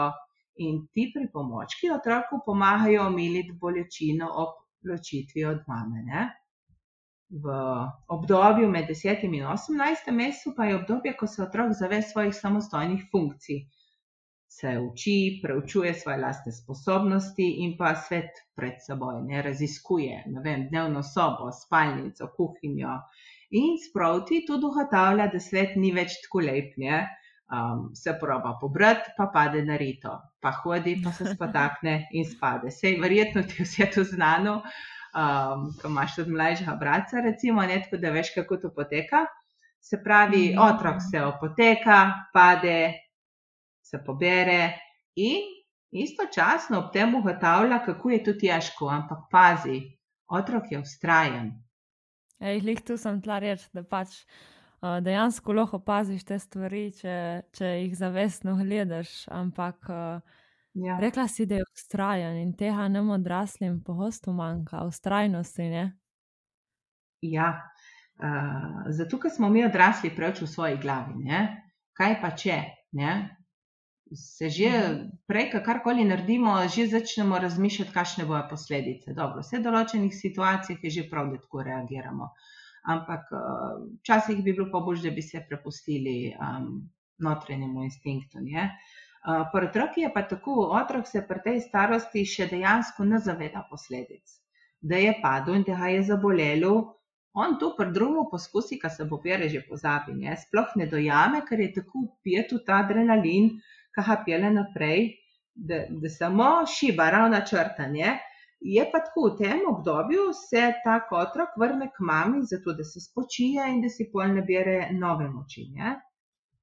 In 0.65 0.83
ti 0.93 1.07
pripomočki 1.15 1.89
otroku 1.95 2.41
pomagajo 2.45 3.07
omiliti 3.07 3.55
bolečino 3.61 4.29
ob 4.43 4.53
ločitvi 4.91 5.47
od 5.49 5.65
mame. 5.71 6.03
Ne? 6.11 6.27
V 7.29 7.57
obdobju 8.17 8.69
med 8.69 8.93
10 8.93 9.25
in 9.25 9.37
18 9.55 10.13
mesecem 10.21 10.57
pa 10.57 10.69
je 10.69 10.77
obdobje, 10.77 11.17
ko 11.17 11.27
se 11.27 11.41
otrok 11.43 11.73
zavest 11.81 12.13
svojih 12.13 12.35
samostojnih 12.35 13.09
funkcij 13.11 13.63
se 14.50 14.79
uči, 14.79 15.39
preučuje 15.44 15.94
svoje 15.94 16.18
lastne 16.18 16.51
sposobnosti 16.51 17.46
in 17.63 17.75
pa 17.77 17.94
svet 17.96 18.41
pred 18.58 18.82
seboj, 18.82 19.22
ne 19.22 19.41
raziskuje, 19.46 20.24
ne 20.25 20.41
vem, 20.41 20.65
dnevno 20.72 21.03
sobo, 21.06 21.51
spalnico, 21.53 22.32
kuhinjo. 22.38 22.96
In 23.62 23.77
sproti 23.82 24.41
tudi 24.48 24.65
ugotavlja, 24.65 25.29
da 25.34 25.39
svet 25.39 25.77
ni 25.77 25.94
več 25.94 26.18
tako 26.25 26.41
lep, 26.46 26.74
ne. 26.82 27.06
Um, 27.50 27.88
se 27.98 28.13
proba 28.22 28.51
pobrati, 28.62 29.13
pa 29.18 29.25
pade 29.34 29.63
na 29.65 29.77
rito, 29.77 30.12
pa 30.41 30.51
hodi, 30.53 31.00
pa 31.01 31.10
se 31.12 31.32
spotakne 31.32 31.96
in 32.13 32.27
spade. 32.29 32.70
Sej, 32.70 33.00
verjetno 33.01 33.41
ti 33.50 33.65
vse 33.65 33.88
to 33.96 34.03
znano, 34.06 34.60
um, 35.18 35.63
ko 35.82 35.89
imaš 35.89 36.20
tudi 36.20 36.36
mlajšega 36.36 36.75
brata, 36.77 37.24
recimo, 37.25 37.65
ne 37.65 37.79
tako, 37.86 37.98
da 38.01 38.12
veš, 38.13 38.36
kako 38.36 38.58
to 38.65 38.74
poteka. 38.75 39.24
Se 39.82 39.98
pravi, 40.03 40.51
mhm. 40.51 40.62
otrok 40.62 41.01
se 41.10 41.24
opoteka, 41.25 42.00
pade, 42.34 42.77
se 43.89 44.01
pobere 44.05 44.77
in 45.15 45.48
istočasno 45.91 46.79
ob 46.79 46.91
tem 46.93 47.15
ugotavlja, 47.15 47.81
kako 47.86 48.10
je 48.10 48.24
to 48.24 48.34
težko, 48.38 48.89
ampak 48.93 49.25
pazi, 49.31 49.81
otrok 50.29 50.72
je 50.72 50.79
ustrajen. 50.79 51.51
Ej, 52.39 52.62
lih 52.63 52.81
tu 52.86 52.98
sem 52.98 53.19
tla 53.22 53.39
reči, 53.43 53.67
da 53.74 53.84
pač 53.84 54.22
uh, 54.22 55.00
dejansko 55.03 55.55
lahko 55.58 55.79
opaziš 55.81 56.24
te 56.29 56.38
stvari, 56.39 56.86
če, 56.96 57.15
če 57.58 57.72
jih 57.84 57.98
zavestno 58.00 58.55
gledaš. 58.62 59.25
Ampak 59.34 59.89
uh, 59.89 60.38
ja. 60.79 61.00
rekla 61.01 61.27
si, 61.27 61.48
da 61.50 61.60
je 61.60 61.67
ustrajen 61.67 62.38
in 62.39 62.53
tega 62.55 62.88
nam 62.88 63.10
odraslim 63.17 63.81
pogosto 63.84 64.31
manjka, 64.36 64.86
ustrajnosti. 64.88 65.67
Ne? 65.74 65.84
Ja, 67.25 67.50
uh, 68.22 68.86
zato 68.96 69.19
ker 69.19 69.34
smo 69.36 69.50
mi 69.51 69.65
odrasli 69.67 70.13
preveč 70.15 70.46
v 70.46 70.53
svoji 70.53 70.79
glavi. 70.79 71.17
Ne? 71.25 71.43
Kaj 71.98 72.22
pa 72.22 72.31
če? 72.38 72.62
Ne? 72.96 73.17
Se 74.13 74.49
že 74.49 74.69
prej, 75.27 75.51
karkoli 75.65 76.05
naredimo, 76.05 76.67
že 76.67 76.87
začnemo 76.87 77.39
razmišljati, 77.39 77.93
kakšne 77.93 78.25
bojo 78.25 78.43
posledice. 78.49 79.13
Dobro, 79.13 79.43
vse 79.45 79.59
v 79.59 79.65
določenih 79.65 80.13
situacijah 80.13 80.83
je 80.83 80.89
že 80.89 81.09
prav, 81.09 81.29
da 81.33 81.41
tako 81.41 81.63
reagiramo. 81.63 82.31
Ampak 82.89 83.29
eh, 83.31 83.41
včasih 84.01 84.43
bi 84.43 84.53
bilo 84.53 84.69
pa 84.71 84.81
bolj, 84.81 85.03
da 85.05 85.11
bi 85.13 85.21
se 85.21 85.43
prepustili 85.45 86.33
um, 86.33 86.89
notranjemu 87.19 87.83
instinktu. 87.83 88.39
Uh, 88.39 89.43
pri 89.51 89.67
otroku 89.67 89.99
je 89.99 90.11
pa 90.13 90.23
tako, 90.23 90.71
otrok 90.79 91.07
se 91.07 91.21
pri 91.27 91.41
tej 91.43 91.59
starosti 91.61 92.23
še 92.25 92.47
dejansko 92.47 93.03
ne 93.03 93.19
zaveda 93.19 93.65
posledic. 93.69 94.23
Da 94.79 94.95
je 94.95 95.11
padel 95.21 95.59
in 95.59 95.65
da 95.67 95.75
ga 95.75 95.89
je 95.91 96.05
zabolelo, 96.07 96.95
on 97.35 97.59
to 97.59 97.73
pri 97.75 97.91
drugem 97.91 98.31
poskusi, 98.31 98.79
kar 98.79 98.89
se 98.95 99.05
bo 99.05 99.19
pere 99.19 99.49
že 99.49 99.59
pozabi. 99.67 100.15
Ne? 100.15 100.37
Sploh 100.39 100.71
ne 100.79 100.87
dojame, 100.87 101.43
ker 101.45 101.59
je 101.59 101.73
tako 101.81 102.07
pijet 102.23 102.55
ta 102.65 102.79
adrenalin, 102.79 103.51
uh, 103.51 103.78
ki 104.01 104.10
ga 104.10 104.24
pele 104.25 104.50
naprej, 104.53 105.06
da, 105.56 105.84
da 105.89 106.10
samo 106.10 106.50
šiba, 106.65 107.10
ravna 107.10 107.46
črtanje. 107.46 108.18
Je 108.60 108.84
pa 108.91 109.00
tako, 109.00 109.29
v 109.29 109.38
tem 109.38 109.62
obdobju 109.68 110.34
se 110.36 110.74
ta 110.84 111.00
otrok 111.12 111.56
vrne 111.58 111.88
k 111.96 112.03
mami, 112.03 112.41
zato 112.44 112.74
da 112.74 112.84
se 112.84 113.00
spočije 113.00 113.70
in 113.72 113.82
da 113.82 113.89
si 113.89 114.10
pol 114.12 114.36
nabere 114.36 114.89
nove 114.91 115.29
moči. 115.29 115.70
Ne? 115.75 115.96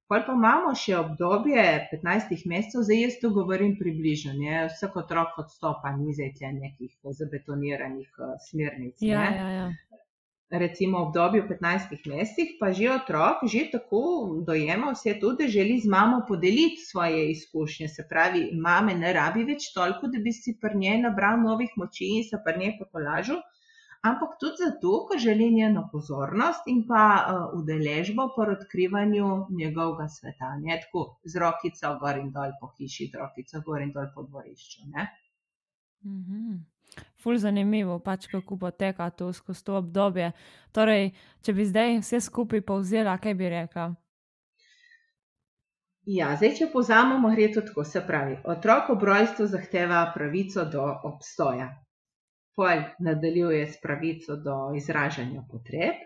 Pol 0.09 0.21
pa 0.27 0.35
imamo 0.37 0.75
še 0.77 0.93
obdobje 0.99 1.65
15 1.93 2.45
mesecev, 2.53 2.85
zdaj 2.85 3.01
jaz 3.01 3.17
to 3.23 3.31
govorim 3.33 3.79
približno. 3.81 4.37
Ne? 4.37 4.67
Vsak 4.69 5.01
otrok 5.03 5.41
odstopa, 5.45 5.95
ni 5.97 6.13
zdaj 6.15 6.53
nekih 6.61 6.93
zabetoniranih 7.21 8.21
uh, 8.21 8.37
smernic. 8.51 9.01
Ja, 9.01 9.25
ja, 9.33 9.49
ja. 9.57 9.67
Recimo 10.51 10.99
obdobju 10.99 11.43
15 11.49 11.91
mesecev, 12.07 12.55
pa 12.61 12.73
že 12.73 12.91
otrok 12.91 13.43
že 13.51 13.67
tako 13.73 14.03
dojema 14.47 14.93
vse 14.95 15.19
to, 15.21 15.33
da 15.33 15.49
želi 15.49 15.81
z 15.81 15.91
mamo 15.91 16.23
podeliti 16.29 16.87
svoje 16.87 17.31
izkušnje. 17.31 17.89
Se 17.89 18.07
pravi, 18.09 18.51
mame 18.55 18.95
ne 18.95 19.13
rabi 19.13 19.45
več 19.45 19.73
toliko, 19.75 20.07
da 20.07 20.19
bi 20.19 20.33
si 20.33 20.57
pri 20.61 20.79
njej 20.79 21.03
nabral 21.03 21.43
novih 21.43 21.71
moči 21.77 22.13
in 22.19 22.25
se 22.25 22.39
pri 22.45 22.59
njej 22.59 22.79
potolažil, 22.79 23.43
ampak 24.07 24.39
tudi 24.41 24.63
zato, 24.63 25.07
ker 25.11 25.19
želi 25.19 25.51
njeno 25.51 25.89
pozornost 25.93 26.71
in 26.71 26.85
pa 26.87 27.03
uh, 27.19 27.59
udeležbo 27.59 28.29
pri 28.37 28.55
odkrivanju 28.55 29.33
njegovega 29.51 30.09
sveta. 30.09 30.55
Ne 30.63 30.79
tako 30.85 31.19
z 31.25 31.43
rokico 31.43 31.99
gor 32.01 32.23
in 32.23 32.31
dol 32.31 32.55
po 32.61 32.71
hiši, 32.79 33.11
z 33.13 33.19
rokico 33.19 33.65
gor 33.67 33.83
in 33.83 33.93
dol 33.93 34.07
po 34.15 34.23
dvorišču. 34.23 34.87
Mm 34.87 36.23
-hmm. 36.23 36.76
Ful 37.23 37.39
zanimivo, 37.43 37.99
pač 37.99 38.27
kako 38.31 38.57
poteka 38.57 39.11
to 39.11 39.33
skozi 39.33 39.65
to 39.65 39.79
obdobje. 39.79 40.33
Torej, 40.73 41.11
če 41.43 41.53
bi 41.53 41.65
zdaj 41.67 41.99
vse 42.01 42.21
skupaj 42.21 42.63
povzela, 42.63 43.17
kaj 43.19 43.35
bi 43.35 43.49
rekla? 43.51 43.87
Ja, 46.07 46.29
zdaj, 46.39 46.53
če 46.55 46.67
povzamemo, 46.71 47.33
gre 47.35 47.49
to 47.55 47.65
tako. 47.67 47.83
Se 47.83 48.05
pravi, 48.07 48.37
otrok 48.47 48.93
ob 48.95 49.03
rojstvu 49.09 49.49
zahteva 49.51 50.05
pravico 50.15 50.63
do 50.71 50.85
obstoja, 51.09 51.67
pol 52.55 52.85
nadaljuje 53.03 53.65
s 53.67 53.81
pravico 53.83 54.37
do 54.45 54.55
izražanja 54.79 55.43
potreb 55.51 56.05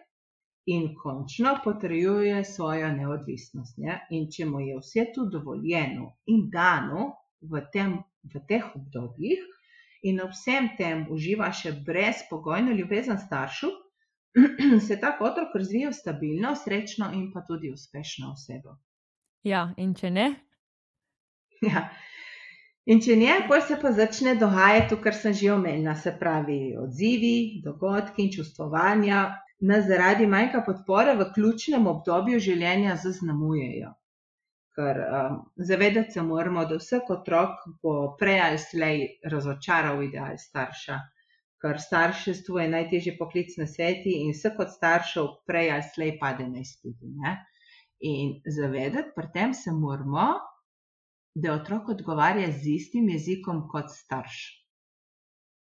in 0.73 0.95
končno 1.03 1.53
potrjuje 1.65 2.41
svojo 2.45 2.89
neodvisnost. 2.95 3.77
Ne? 3.85 3.99
In 4.17 4.31
če 4.33 4.49
mu 4.49 4.65
je 4.65 4.79
vse 4.81 5.05
to 5.15 5.29
dovoljeno 5.29 6.15
in 6.33 6.49
dano 6.53 7.11
v, 7.41 7.61
tem, 7.73 7.99
v 8.25 8.43
teh 8.49 8.73
obdobjih, 8.81 9.45
in 10.03 10.21
ob 10.21 10.33
vsem 10.33 10.71
tem 10.79 11.07
uživa 11.13 11.51
še 11.53 11.73
brezpogojno 11.87 12.75
ljubezen 12.77 13.19
staršev, 13.19 13.73
se 14.87 14.97
tako 15.01 15.29
otrok 15.31 15.57
razvija 15.57 15.91
v 15.91 15.99
stabilno, 15.99 16.55
srečno 16.57 17.11
in 17.17 17.31
pa 17.33 17.43
tudi 17.49 17.73
uspešno 17.73 18.33
osebo. 18.33 18.77
Ja, 19.45 19.71
in 19.77 19.95
če 19.95 20.11
ne? 20.11 20.29
Ja. 21.65 21.89
In 22.89 23.01
če 23.05 23.17
ne, 23.21 23.35
potem 23.49 23.67
se 23.69 23.77
pa 23.81 23.93
začne 23.93 24.35
dogajati 24.41 24.89
to, 24.91 24.97
kar 25.05 25.15
sem 25.15 25.35
že 25.37 25.53
omenila, 25.53 25.95
se 25.95 26.15
pravi 26.19 26.77
odzivi, 26.81 27.61
dogodki 27.65 28.25
in 28.25 28.33
čustvovanja, 28.33 29.25
nas 29.61 29.85
zaradi 29.87 30.27
manjka 30.27 30.63
podpore 30.65 31.15
v 31.19 31.29
ključnem 31.35 31.87
obdobju 31.87 32.41
življenja 32.41 32.97
zaznamujejo 33.03 33.93
ker 34.77 34.99
um, 35.05 35.39
zavedati 35.57 36.13
se 36.13 36.23
moramo, 36.23 36.65
da 36.65 36.79
vsak 36.79 37.11
otrok 37.11 37.65
bo 37.83 37.95
prej 38.19 38.41
ali 38.41 38.59
slej 38.59 39.01
razočaral 39.33 40.03
ideal 40.03 40.37
starša, 40.39 40.99
ker 41.61 41.81
starševstvo 41.81 42.61
je 42.61 42.69
najtežji 42.75 43.17
poklic 43.19 43.57
na 43.61 43.67
svetu 43.67 44.13
in 44.13 44.33
vsak 44.37 44.61
od 44.65 44.71
staršev 44.77 45.33
prej 45.47 45.73
ali 45.77 45.89
slej 45.95 46.15
pade 46.21 46.47
na 46.49 46.63
izpiti. 46.63 47.11
In 48.11 48.39
zavedati 48.47 49.13
pri 49.17 49.33
tem 49.35 49.55
se 49.55 49.73
moramo, 49.73 50.29
da 51.35 51.53
otrok 51.55 51.89
odgovarja 51.89 52.51
z 52.53 52.75
istim 52.75 53.09
jezikom 53.09 53.67
kot 53.69 53.91
starš. 53.91 54.39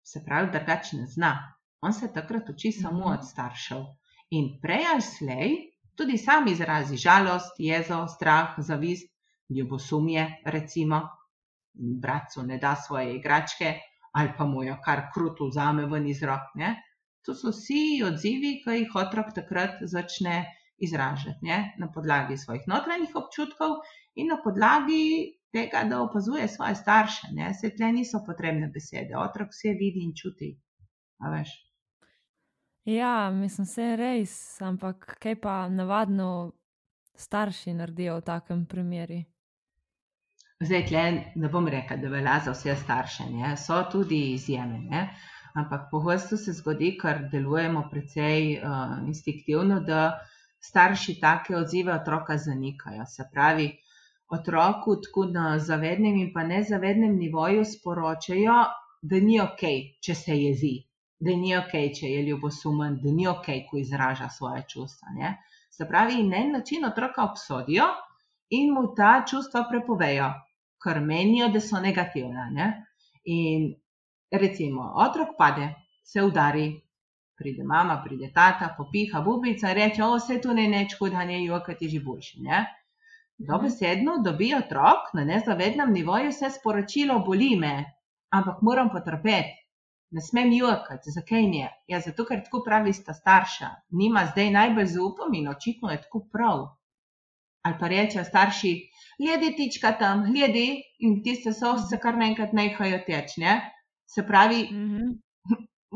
Se 0.05 0.21
pravi, 0.25 0.51
ga 0.51 0.81
ne 0.93 1.07
zna. 1.07 1.31
On 1.81 1.93
se 1.93 2.11
takrat 2.13 2.49
uči 2.49 2.71
samo 2.71 3.05
od 3.05 3.25
staršev. 3.25 3.85
In 4.31 4.59
prej 4.61 4.85
ali 4.93 5.01
slej 5.01 5.55
tudi 5.97 6.17
sam 6.17 6.47
izrazi 6.47 6.97
žalost, 6.97 7.55
jezo, 7.57 8.05
strah, 8.07 8.55
zavist, 8.57 9.11
ljubosumje, 9.49 10.41
recimo, 10.45 11.01
bratcu 11.73 12.43
ne 12.43 12.57
da 12.57 12.75
svoje 12.75 13.15
igračke 13.15 13.73
ali 14.15 14.29
pa 14.37 14.45
mu 14.45 14.63
jo 14.63 14.77
kar 14.83 15.01
kruto 15.13 15.47
vzame 15.47 15.85
ven 15.91 16.07
iz 16.07 16.23
rok. 16.23 16.53
Ne? 16.55 16.75
To 17.27 17.33
so 17.35 17.51
vsi 17.51 18.03
odzivi, 18.07 18.51
ki 18.63 18.77
jih 18.77 18.95
otrok 18.95 19.33
takrat 19.35 19.81
začne 19.93 20.35
izražati 20.77 21.45
ne? 21.49 21.57
na 21.79 21.91
podlagi 21.91 22.37
svojih 22.37 22.63
notranjih 22.71 23.15
občutkov 23.15 23.75
in 24.15 24.31
na 24.31 24.39
podlagi 24.43 25.35
tega, 25.51 25.83
da 25.89 25.99
opazuje 26.01 26.47
svoje 26.47 26.75
starše. 26.75 27.27
Se 27.59 27.75
tle 27.75 27.91
niso 27.91 28.23
potrebne 28.25 28.71
besede, 28.71 29.17
otrok 29.19 29.51
vse 29.51 29.75
vidi 29.83 30.07
in 30.07 30.15
čuti. 30.15 30.55
Ja, 32.85 33.31
mislim, 33.31 33.67
da 33.75 33.81
je 33.81 33.95
res, 33.95 34.61
ampak 34.61 35.15
kaj 35.19 35.39
pa 35.41 35.69
navadno 35.69 36.51
starši 37.17 37.73
naredijo 37.73 38.19
v 38.19 38.21
takem 38.21 38.59
primeru? 38.69 39.17
Zdaj, 40.61 40.83
tle, 40.91 41.03
ne 41.35 41.49
bom 41.49 41.65
rekel, 41.67 41.97
da 42.03 42.13
velja 42.13 42.35
za 42.45 42.53
vse 42.53 42.75
starše, 42.83 43.25
ne? 43.31 43.55
so 43.57 43.81
tudi 43.91 44.21
izjeme. 44.35 44.83
Ne? 44.91 45.01
Ampak 45.57 45.89
pogosto 45.91 46.37
se 46.37 46.53
zgodi, 46.53 46.93
ker 47.01 47.25
delujemo 47.33 47.87
precej 47.89 48.53
uh, 48.59 48.95
instinktivno, 49.07 49.81
da 49.81 50.05
starši 50.69 51.19
take 51.19 51.57
odzive 51.57 51.93
otroka 51.93 52.37
zanikajo. 52.37 53.09
Se 53.09 53.25
pravi, 53.33 53.71
otroku 54.29 54.99
tako 55.01 55.25
na 55.33 55.59
zavednem 55.59 56.21
in 56.21 56.33
pa 56.33 56.45
nezavednem 56.45 57.17
nivoju 57.17 57.65
sporočajo, 57.65 58.63
da 59.01 59.27
ni 59.29 59.41
ok, 59.41 59.71
če 60.05 60.21
se 60.25 60.43
jezi 60.43 60.75
da 61.19 61.35
ni 61.35 61.55
ok, 61.57 61.73
če 61.97 62.09
je 62.09 62.23
ljubosumen, 62.29 62.97
da 63.03 63.11
ni 63.11 63.27
ok, 63.27 63.47
ko 63.69 63.77
izraža 63.79 64.29
svoje 64.29 64.63
čustva. 64.67 65.13
Ne? 65.15 65.35
Se 65.71 65.87
pravi, 65.87 66.23
na 66.23 66.41
en 66.43 66.51
način 66.51 66.85
otroka 66.85 67.23
obsodijo 67.23 67.87
in 68.49 68.73
mu 68.73 68.87
ta 68.95 69.23
čustva 69.29 69.65
prepovejo, 69.69 70.29
ker 70.83 70.99
menijo, 71.01 71.49
da 71.53 71.61
so 71.61 71.79
negativna. 71.81 72.49
Ne? 72.51 72.67
In 73.25 73.71
recimo, 74.31 74.91
otrok 75.07 75.35
pade, 75.39 75.71
se 76.03 76.23
udari, 76.23 76.67
pride 77.39 77.63
mama, 77.63 78.01
pride 78.03 78.31
tata, 78.35 78.73
popiha 78.77 79.21
bubica 79.21 79.71
in 79.71 79.79
reče: 79.81 80.03
O, 80.03 80.15
vse 80.19 80.39
tu 80.41 80.53
ne 80.53 80.67
neč, 80.71 80.95
hud, 80.99 81.15
ne 81.27 81.43
jo, 81.43 81.59
kaj 81.65 81.79
ti 81.79 81.89
že 81.89 82.03
boljši. 82.03 82.41
Ne? 82.45 82.63
Dobesedno 83.37 84.19
dobi 84.23 84.53
otrok 84.55 85.11
na 85.13 85.25
nezavednem 85.27 85.91
nivoju 85.93 86.31
vse 86.31 86.51
sporočilo: 86.59 87.19
boli 87.25 87.55
me, 87.59 87.75
ampak 88.31 88.61
moram 88.61 88.91
potrpeti 88.93 89.64
ne 90.15 90.21
smem 90.21 90.51
jokati, 90.55 91.11
zakaj 91.11 91.47
ne? 91.51 91.67
Ja, 91.91 91.99
zato, 91.99 92.23
ker 92.27 92.39
tako 92.45 92.61
pravi 92.63 92.93
sta 92.95 93.13
starša, 93.13 93.69
nima 93.99 94.23
zdaj 94.31 94.51
najbolj 94.55 94.87
zaupam 94.93 95.33
in 95.35 95.49
očitno 95.51 95.91
je 95.91 95.99
tako 96.05 96.21
prav. 96.31 96.61
Ali 97.67 97.75
pa 97.79 97.89
rečejo 97.91 98.23
starši, 98.23 98.71
ljudje 99.19 99.49
tička 99.57 99.91
tam, 99.99 100.23
ljudje 100.29 100.67
in 101.03 101.17
ti 101.23 101.35
se 101.35 101.53
so 101.53 101.73
se 101.89 101.99
kar 101.99 102.15
naenkrat 102.17 102.53
nehajo 102.53 103.01
teč. 103.07 103.35
Ne? 103.43 103.57
Se 104.07 104.23
pravi, 104.27 104.63
mm 104.71 104.87
-hmm. 104.95 105.15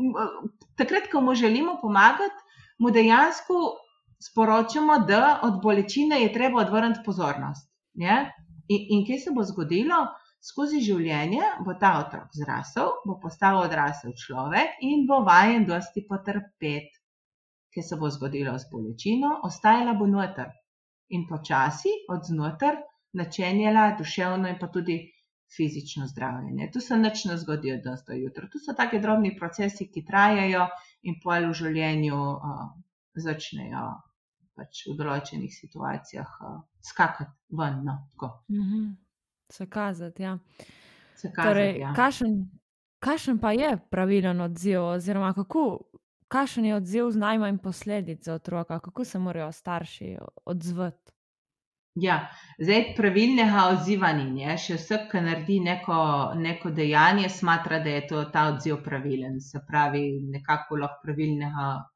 takrat, 0.78 1.08
ko 1.12 1.20
mu 1.20 1.34
želimo 1.34 1.78
pomagati, 1.82 2.44
mu 2.78 2.90
dejansko 2.90 3.54
sporočamo, 4.28 4.98
da 5.08 5.40
od 5.42 5.62
bolečine 5.62 6.22
je 6.22 6.32
treba 6.32 6.60
odvrniti 6.60 7.00
pozornost. 7.04 7.70
In, 8.68 8.80
in 8.88 9.06
kaj 9.06 9.18
se 9.18 9.30
bo 9.34 9.44
zgodilo? 9.44 10.06
Skozi 10.40 10.80
življenje 10.80 11.44
bo 11.66 11.74
ta 11.80 11.90
otrok 12.00 12.32
zrasel, 12.32 12.94
bo 13.04 13.18
postal 13.20 13.60
odrasel 13.60 14.14
človek 14.16 14.80
in 14.86 15.04
bo 15.08 15.20
vajen 15.26 15.66
dosti 15.68 16.04
potrpeti. 16.08 16.96
Kaj 17.74 17.84
se 17.86 17.96
bo 17.96 18.08
zgodilo 18.10 18.56
z 18.58 18.66
bolečino, 18.70 19.40
ostajala 19.46 19.94
bo 19.98 20.08
noter 20.10 20.48
in 21.14 21.26
počasi 21.28 21.92
od 22.10 22.24
znotraj 22.26 22.80
načenjala 23.20 23.96
duševno 23.98 24.48
in 24.48 24.58
pa 24.58 24.66
tudi 24.66 24.96
fizično 25.56 26.06
zdravljenje. 26.06 26.70
Tu 26.72 26.80
se 26.80 26.96
nič 26.96 27.24
ne 27.24 27.36
zgodi 27.38 27.72
od 27.72 27.80
danes 27.84 28.04
do 28.06 28.14
jutra. 28.14 28.48
Tu 28.52 28.58
so 28.58 28.74
taki 28.76 29.00
drobni 29.00 29.36
procesi, 29.38 29.88
ki 29.90 30.04
trajajo 30.06 30.68
in 31.02 31.18
pol 31.22 31.48
v 31.50 31.56
življenju 31.62 32.16
uh, 32.16 32.64
začnejo 33.14 33.86
pač 34.54 34.84
v 34.86 34.96
določenih 34.96 35.52
situacijah 35.54 36.36
uh, 36.46 36.58
skakati 36.80 37.58
ven. 37.58 37.82
No, 37.84 37.98
mm 38.48 38.64
-hmm. 38.64 38.90
Se 39.50 39.66
kazati. 39.66 40.22
Ja. 40.22 40.38
Se 41.14 41.32
kazati 41.32 41.48
torej, 41.48 41.78
ja. 41.78 41.94
Kakšen 43.00 43.38
pa 43.40 43.52
je 43.52 43.78
pravilen 43.90 44.40
odziv, 44.40 44.82
oziroma 44.84 45.34
kakšen 46.28 46.64
je 46.64 46.74
odziv 46.74 47.10
z 47.10 47.16
najmanj 47.16 47.58
posledic 47.58 48.24
za 48.24 48.34
otroka, 48.34 48.78
kako 48.78 49.04
se 49.04 49.18
morajo 49.18 49.52
starši 49.52 50.16
odzvati? 50.44 51.12
Ja, 51.98 52.28
zdaj 52.58 52.94
pravilnega 52.96 53.64
odziva 53.72 54.12
ni. 54.14 54.44
Še 54.62 54.76
vsak, 54.78 55.08
ki 55.10 55.22
naredi 55.24 55.56
neko, 55.64 55.96
neko 56.38 56.70
dejanje, 56.70 57.28
smatra, 57.28 57.80
da 57.82 57.96
je 57.96 58.04
to, 58.12 58.20
ta 58.30 58.44
odziv 58.52 58.78
pravilen. 58.84 59.40
Se 59.42 59.58
pravi, 59.66 60.04
nekako 60.30 60.78
lahko 60.84 61.16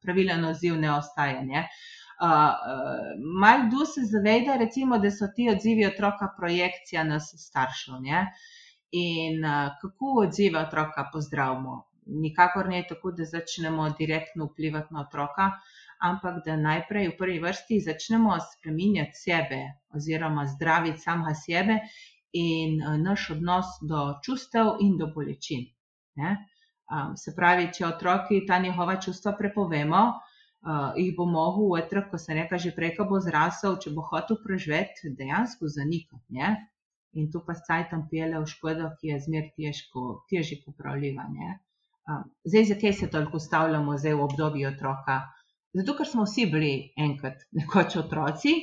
pravilen 0.03 0.49
odziv 0.51 0.81
ne 0.81 0.90
ostaje. 0.97 1.45
Ne? 1.47 1.69
Uh, 2.14 3.18
Mal 3.40 3.66
kdo 3.66 3.87
se 3.87 4.00
zaveda, 4.07 4.57
recimo, 4.57 4.98
da 4.98 5.11
so 5.11 5.27
ti 5.37 5.48
odzivi 5.50 5.87
otroka 5.87 6.29
projekcija 6.38 7.05
nas 7.05 7.35
staršev. 7.46 7.94
Ne? 8.03 8.20
In 8.92 9.44
uh, 9.44 9.74
kako 9.81 10.12
odziva 10.27 10.62
otroka 10.68 11.09
pozdravimo? 11.12 11.83
Nikakor 12.07 12.68
ne 12.68 12.77
je 12.77 12.87
tako, 12.92 13.11
da 13.18 13.24
začnemo 13.24 13.88
direktno 13.98 14.46
vplivati 14.46 14.94
na 14.94 15.00
otroka, 15.00 15.50
ampak 16.03 16.42
da 16.46 16.57
najprej 16.57 17.09
v 17.09 17.16
prvi 17.18 17.38
vrsti 17.42 17.81
začnemo 17.81 18.37
spreminjati 18.53 19.18
sebe 19.18 19.61
oziroma 19.94 20.46
zdraviti 20.46 21.03
samega 21.03 21.35
sebe 21.35 21.79
in 22.33 22.79
uh, 22.83 22.94
naš 23.00 23.31
odnos 23.35 23.74
do 23.83 24.05
čustev 24.22 24.77
in 24.81 24.98
do 24.98 25.11
bolečin. 25.16 25.66
Um, 26.14 27.16
se 27.16 27.35
pravi, 27.35 27.72
če 27.74 27.87
otroki 27.87 28.44
ta 28.46 28.59
njihova 28.62 29.00
čustva 29.00 29.33
prepovemo, 29.38 30.05
uh, 30.64 30.92
jih 30.96 31.12
bo 31.16 31.27
mogel 31.29 31.77
otrok, 31.79 32.11
ko 32.11 32.18
se 32.18 32.35
nekaj 32.35 32.59
že 32.66 32.72
prej, 32.77 32.94
ko 32.96 33.07
bo 33.11 33.20
zrasel, 33.20 33.77
če 33.83 33.92
bo 33.96 34.05
hotel 34.09 34.40
preživeti, 34.44 35.12
dejansko 35.18 35.68
zanikati. 35.68 36.38
Ne? 36.38 36.55
In 37.14 37.31
to 37.31 37.44
pa 37.46 37.55
saj 37.55 37.88
tam 37.90 38.09
pele 38.11 38.40
v 38.40 38.50
škodo, 38.50 38.90
ki 38.98 39.12
je 39.12 39.20
zmer 39.29 39.50
težko, 39.55 40.24
težje 40.31 40.59
popravljiva. 40.64 41.29
Um, 41.31 42.24
zdaj, 42.44 42.70
zakaj 42.72 42.92
se 42.92 43.11
toliko 43.11 43.38
ustavljamo 43.38 43.98
zdaj 43.98 44.16
v 44.18 44.24
obdobju 44.24 44.68
otroka? 44.72 45.20
Zato, 45.74 45.94
ker 45.98 46.07
smo 46.07 46.27
vsi 46.27 46.46
bili 46.50 46.72
enkrat 46.98 47.46
nekoč 47.59 47.96
otroci 48.03 48.55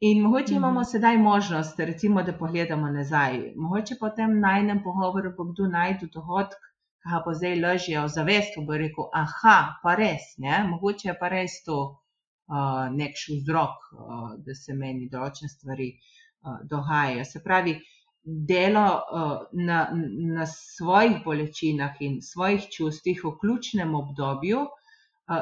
in 0.00 0.22
mogoče 0.22 0.54
mm. 0.54 0.56
imamo 0.56 0.84
sedaj 0.84 1.18
možnost, 1.18 1.80
recimo, 1.80 2.22
da 2.22 2.32
pogledamo 2.38 2.90
nazaj. 2.94 3.52
Mogoče 3.56 3.98
po 4.00 4.10
tem 4.14 4.38
najnem 4.40 4.82
pogovoru 4.84 5.34
pa 5.36 5.46
kdo 5.50 5.66
najde 5.74 6.10
dohodek, 6.14 6.67
ki 7.04 7.20
pa 7.24 7.34
zdaj 7.34 7.60
lažje 7.60 8.00
ozavesti, 8.00 8.64
bo 8.66 8.76
rekel, 8.76 9.08
aha, 9.14 9.56
pa 9.82 9.94
res, 9.98 10.34
ne? 10.38 10.64
mogoče 10.70 11.08
je 11.08 11.14
pa 11.20 11.28
res 11.32 11.60
to 11.66 11.78
uh, 11.84 12.88
nek 12.94 13.14
vzrok, 13.18 13.92
uh, 13.92 14.32
da 14.44 14.54
se 14.54 14.74
meni 14.74 15.08
določene 15.12 15.50
stvari 15.52 15.92
uh, 15.94 16.58
dogajajo. 16.72 17.24
Se 17.24 17.42
pravi, 17.44 17.76
delo 18.24 18.88
uh, 18.98 19.36
na, 19.52 19.84
na 20.38 20.48
svojih 20.50 21.22
bolečinah 21.24 22.02
in 22.04 22.18
svojih 22.22 22.68
čustvih 22.74 23.24
v 23.24 23.36
ključnem 23.40 23.94
obdobju 23.94 24.66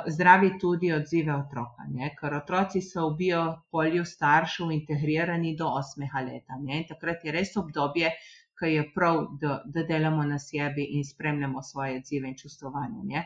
zdravi 0.06 0.58
tudi 0.58 0.92
odzive 0.92 1.34
otroka, 1.34 1.84
ne? 1.88 2.10
ker 2.18 2.34
otroci 2.34 2.80
so 2.82 3.08
v 3.10 3.16
biopolju 3.20 4.04
staršev 4.04 4.72
integrirani 4.74 5.54
do 5.58 5.68
osmega 5.80 6.24
leta. 6.26 6.58
Ne? 6.62 6.80
In 6.82 6.88
takrat 6.88 7.22
je 7.24 7.34
res 7.36 7.54
obdobje, 7.56 8.10
ki 8.58 8.72
je 8.72 8.82
prav, 8.94 9.22
da, 9.40 9.60
da 9.64 9.82
delamo 9.82 10.24
na 10.24 10.38
sebi 10.38 10.84
in 10.98 11.04
spremljamo 11.04 11.62
svoje 11.62 11.98
odzive 12.00 12.28
in 12.28 12.36
čustvovanje. 12.38 13.24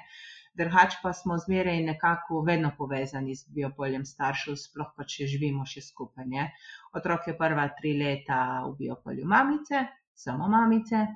Drugač 0.54 0.96
pa 1.02 1.12
smo 1.12 1.38
zmeraj 1.38 1.82
nekako 1.82 2.42
vedno 2.42 2.72
povezani 2.78 3.34
z 3.38 3.46
biopoljem 3.54 4.04
staršev, 4.04 4.56
sploh 4.58 4.90
pa 4.96 5.06
če 5.06 5.28
živimo 5.30 5.66
še 5.66 5.82
skupaj. 5.86 6.26
Ne? 6.26 6.50
Otrok 6.98 7.30
je 7.30 7.36
prva 7.38 7.68
tri 7.78 7.94
leta 7.98 8.40
v 8.66 8.74
biopolju 8.82 9.28
mamice, 9.30 9.84
samo 10.14 10.48
mamice, 10.50 11.06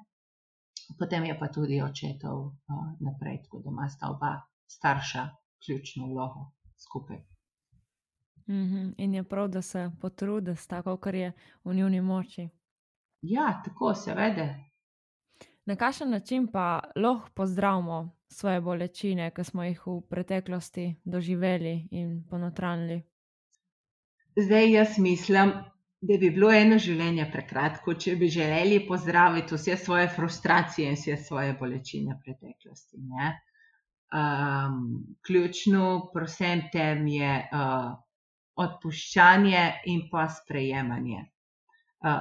potem 0.99 1.27
je 1.31 1.39
pa 1.39 1.51
tudi 1.51 1.83
očetov 1.83 2.41
uh, 2.47 2.89
naprej, 3.01 3.43
tako 3.45 3.65
da 3.65 3.75
ima 3.75 3.89
sta 3.91 4.13
oba 4.15 4.35
starša 4.71 5.29
ključno 5.67 6.07
vlogo 6.07 6.51
skupaj. 6.79 7.25
Mm 8.47 8.65
-hmm. 8.65 8.95
In 8.99 9.15
je 9.15 9.25
prav, 9.25 9.49
da 9.49 9.63
se 9.63 9.91
potrudiš 10.01 10.67
tako, 10.67 10.97
kar 10.97 11.15
je 11.15 11.33
v 11.65 11.75
njuni 11.75 12.01
moči. 12.01 12.49
Ja, 13.27 13.63
tako 13.65 13.95
se 13.95 14.15
vede. 14.15 14.55
Na 15.65 15.77
kakšen 15.77 16.11
način 16.11 16.47
pa 16.53 16.81
lahko 16.97 17.31
pozdravimo 17.35 18.11
svoje 18.29 18.61
bolečine, 18.61 19.31
ki 19.31 19.45
smo 19.45 19.65
jih 19.65 19.87
v 19.87 20.01
preteklosti 20.11 20.85
doživeli 21.05 21.89
in 21.91 22.25
ponotranili? 22.31 23.01
Zdaj 24.37 24.71
jaz 24.73 24.99
mislim, 24.99 25.55
da 26.01 26.19
bi 26.21 26.31
bilo 26.31 26.53
eno 26.53 26.79
življenje 26.79 27.31
prekratko, 27.33 27.95
če 27.95 28.17
bi 28.21 28.29
želeli 28.29 28.85
pozdraviti 28.89 29.57
vse 29.57 29.77
svoje 29.77 30.09
frustracije 30.09 30.93
in 30.93 31.01
vse 31.01 31.17
svoje 31.17 31.57
bolečine 31.61 32.21
preteklosti. 32.25 33.01
Um, 34.15 34.81
ključno 35.27 36.11
pri 36.13 36.29
vsem 36.29 36.67
tem 36.73 37.07
je 37.09 37.37
uh, 37.41 37.95
odpuščanje 38.67 39.71
in 39.95 40.11
pa 40.11 40.29
sprejemanje 40.29 41.31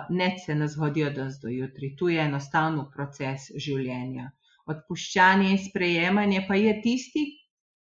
ne 0.10 0.30
se 0.40 0.56
ne 0.56 0.68
zgodi 0.68 1.04
od 1.04 1.14
danes 1.14 1.40
do 1.42 1.52
jutri. 1.52 1.96
Tu 2.00 2.10
je 2.10 2.22
enostavno 2.24 2.90
proces 2.96 3.50
življenja. 3.66 4.30
Odpuščanje 4.72 5.50
in 5.52 5.60
sprejemanje 5.60 6.46
pa 6.48 6.56
je 6.56 6.76
tisti, 6.82 7.24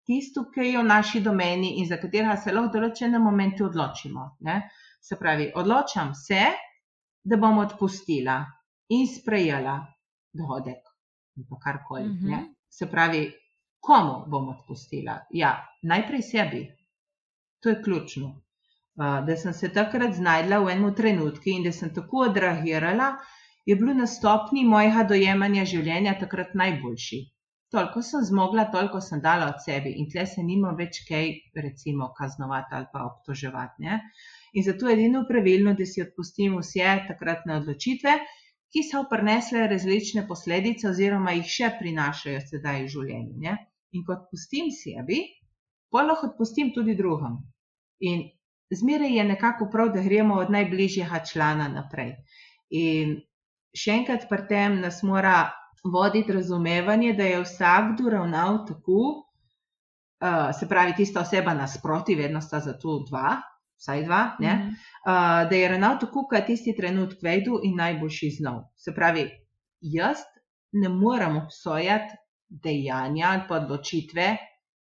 tisto, 0.06 0.48
ki 0.50 0.66
je 0.72 0.78
v 0.80 0.86
naši 0.88 1.22
domeni 1.22 1.76
in 1.78 1.86
za 1.86 2.00
katerega 2.02 2.36
se 2.36 2.54
lahko 2.54 2.72
v 2.72 2.74
določenem 2.78 3.22
momentu 3.22 3.68
odločimo. 3.68 4.26
Ne? 4.48 4.58
Se 5.02 5.18
pravi, 5.18 5.52
odločam 5.58 6.14
se, 6.18 6.42
da 7.22 7.38
bom 7.38 7.62
odpustila 7.62 8.40
in 8.90 9.06
sprejela 9.06 9.78
dogodek 10.34 10.90
ali 11.36 11.46
pa 11.48 11.56
karkoli. 11.62 12.08
Mm 12.08 12.18
-hmm. 12.18 12.48
Se 12.68 12.86
pravi, 12.90 13.32
komu 13.80 14.24
bom 14.26 14.48
odpustila? 14.48 15.20
Ja, 15.30 15.52
najprej 15.82 16.22
sebi. 16.22 16.62
To 17.62 17.68
je 17.68 17.82
ključno 17.82 18.42
da 19.26 19.36
sem 19.36 19.52
se 19.52 19.68
takrat 19.72 20.14
znašla 20.14 20.58
v 20.64 20.74
enem 20.76 20.94
trenutku 20.94 21.50
in 21.52 21.64
da 21.66 21.72
sem 21.72 21.92
tako 21.94 22.26
odreagirala, 22.28 23.12
je 23.66 23.76
bilo 23.76 23.94
na 23.94 24.06
stopni 24.06 24.64
mojega 24.64 25.04
dojemanja 25.08 25.64
življenja 25.74 26.18
takrat 26.20 26.54
najboljši. 26.58 27.20
Toliko 27.72 28.02
sem 28.04 28.24
zmogla, 28.28 28.66
toliko 28.72 29.00
sem 29.00 29.20
dala 29.24 29.46
od 29.48 29.62
sebe 29.64 29.90
in 29.96 30.08
tle 30.12 30.26
se 30.28 30.42
nima 30.44 30.74
več 30.78 30.98
kaj, 31.08 31.30
recimo, 31.66 32.10
kaznovati 32.18 32.76
ali 32.78 32.88
pa 32.92 33.06
obtoževati. 33.06 33.86
Ne? 33.86 34.00
In 34.52 34.66
zato 34.66 34.90
je 34.90 34.96
edino 34.98 35.22
pravilno, 35.28 35.72
da 35.78 35.86
si 35.88 36.02
odpustim 36.04 36.58
vse 36.58 36.90
takratne 37.08 37.56
odločitve, 37.62 38.18
ki 38.72 38.82
so 38.88 39.06
prinesle 39.08 39.64
različne 39.70 40.26
posledice, 40.28 40.90
oziroma 40.90 41.32
jih 41.38 41.48
še 41.54 41.70
prinašajo 41.78 42.42
sedaj 42.50 42.84
v 42.84 42.92
življenju. 42.96 43.40
Ne? 43.46 43.56
In 43.96 44.04
ko 44.04 44.18
odpustim 44.18 44.68
sebi, 44.76 45.22
pa 45.92 46.04
lahko 46.04 46.28
odpustim 46.32 46.74
tudi 46.76 46.96
drugim. 46.98 47.40
In 48.10 48.26
zmeraj 48.72 49.16
je 49.16 49.24
nekako 49.24 49.68
prav, 49.72 49.92
da 49.94 50.02
gremo 50.02 50.34
od 50.34 50.50
najbližjega 50.50 51.24
člana 51.32 51.68
naprej. 51.68 52.14
In 52.70 53.18
še 53.76 53.98
enkrat 54.00 54.28
pri 54.28 54.46
tem 54.48 54.80
nas 54.80 55.02
mora 55.02 55.50
voditi 55.84 56.32
razumevanje, 56.32 57.12
da 57.18 57.24
je 57.24 57.42
vsakdo 57.42 58.10
ravnal 58.10 58.62
tako, 58.66 59.00
uh, 60.22 60.50
se 60.58 60.68
pravi, 60.68 60.94
tista 60.96 61.20
oseba 61.20 61.54
nasproti, 61.54 62.14
vedno 62.14 62.40
sta 62.40 62.60
za 62.60 62.76
to 62.78 63.00
dva, 63.08 63.40
vsaj 63.76 64.04
dva, 64.04 64.22
mm 64.40 64.44
-hmm. 64.44 64.68
uh, 64.68 65.50
da 65.50 65.56
je 65.56 65.68
ravnal 65.68 65.98
tako, 66.00 66.26
kot 66.30 66.46
tisti 66.46 66.76
trenutek 66.76 67.22
vedu 67.22 67.60
in 67.62 67.76
najboljši 67.76 68.30
znov. 68.30 68.62
Se 68.76 68.94
pravi, 68.94 69.30
jaz 69.80 70.16
ne 70.72 70.88
morem 70.88 71.36
obsojati 71.36 72.14
dejanja 72.48 73.28
ali 73.28 73.42
pa 73.48 73.54
odločitve 73.54 74.36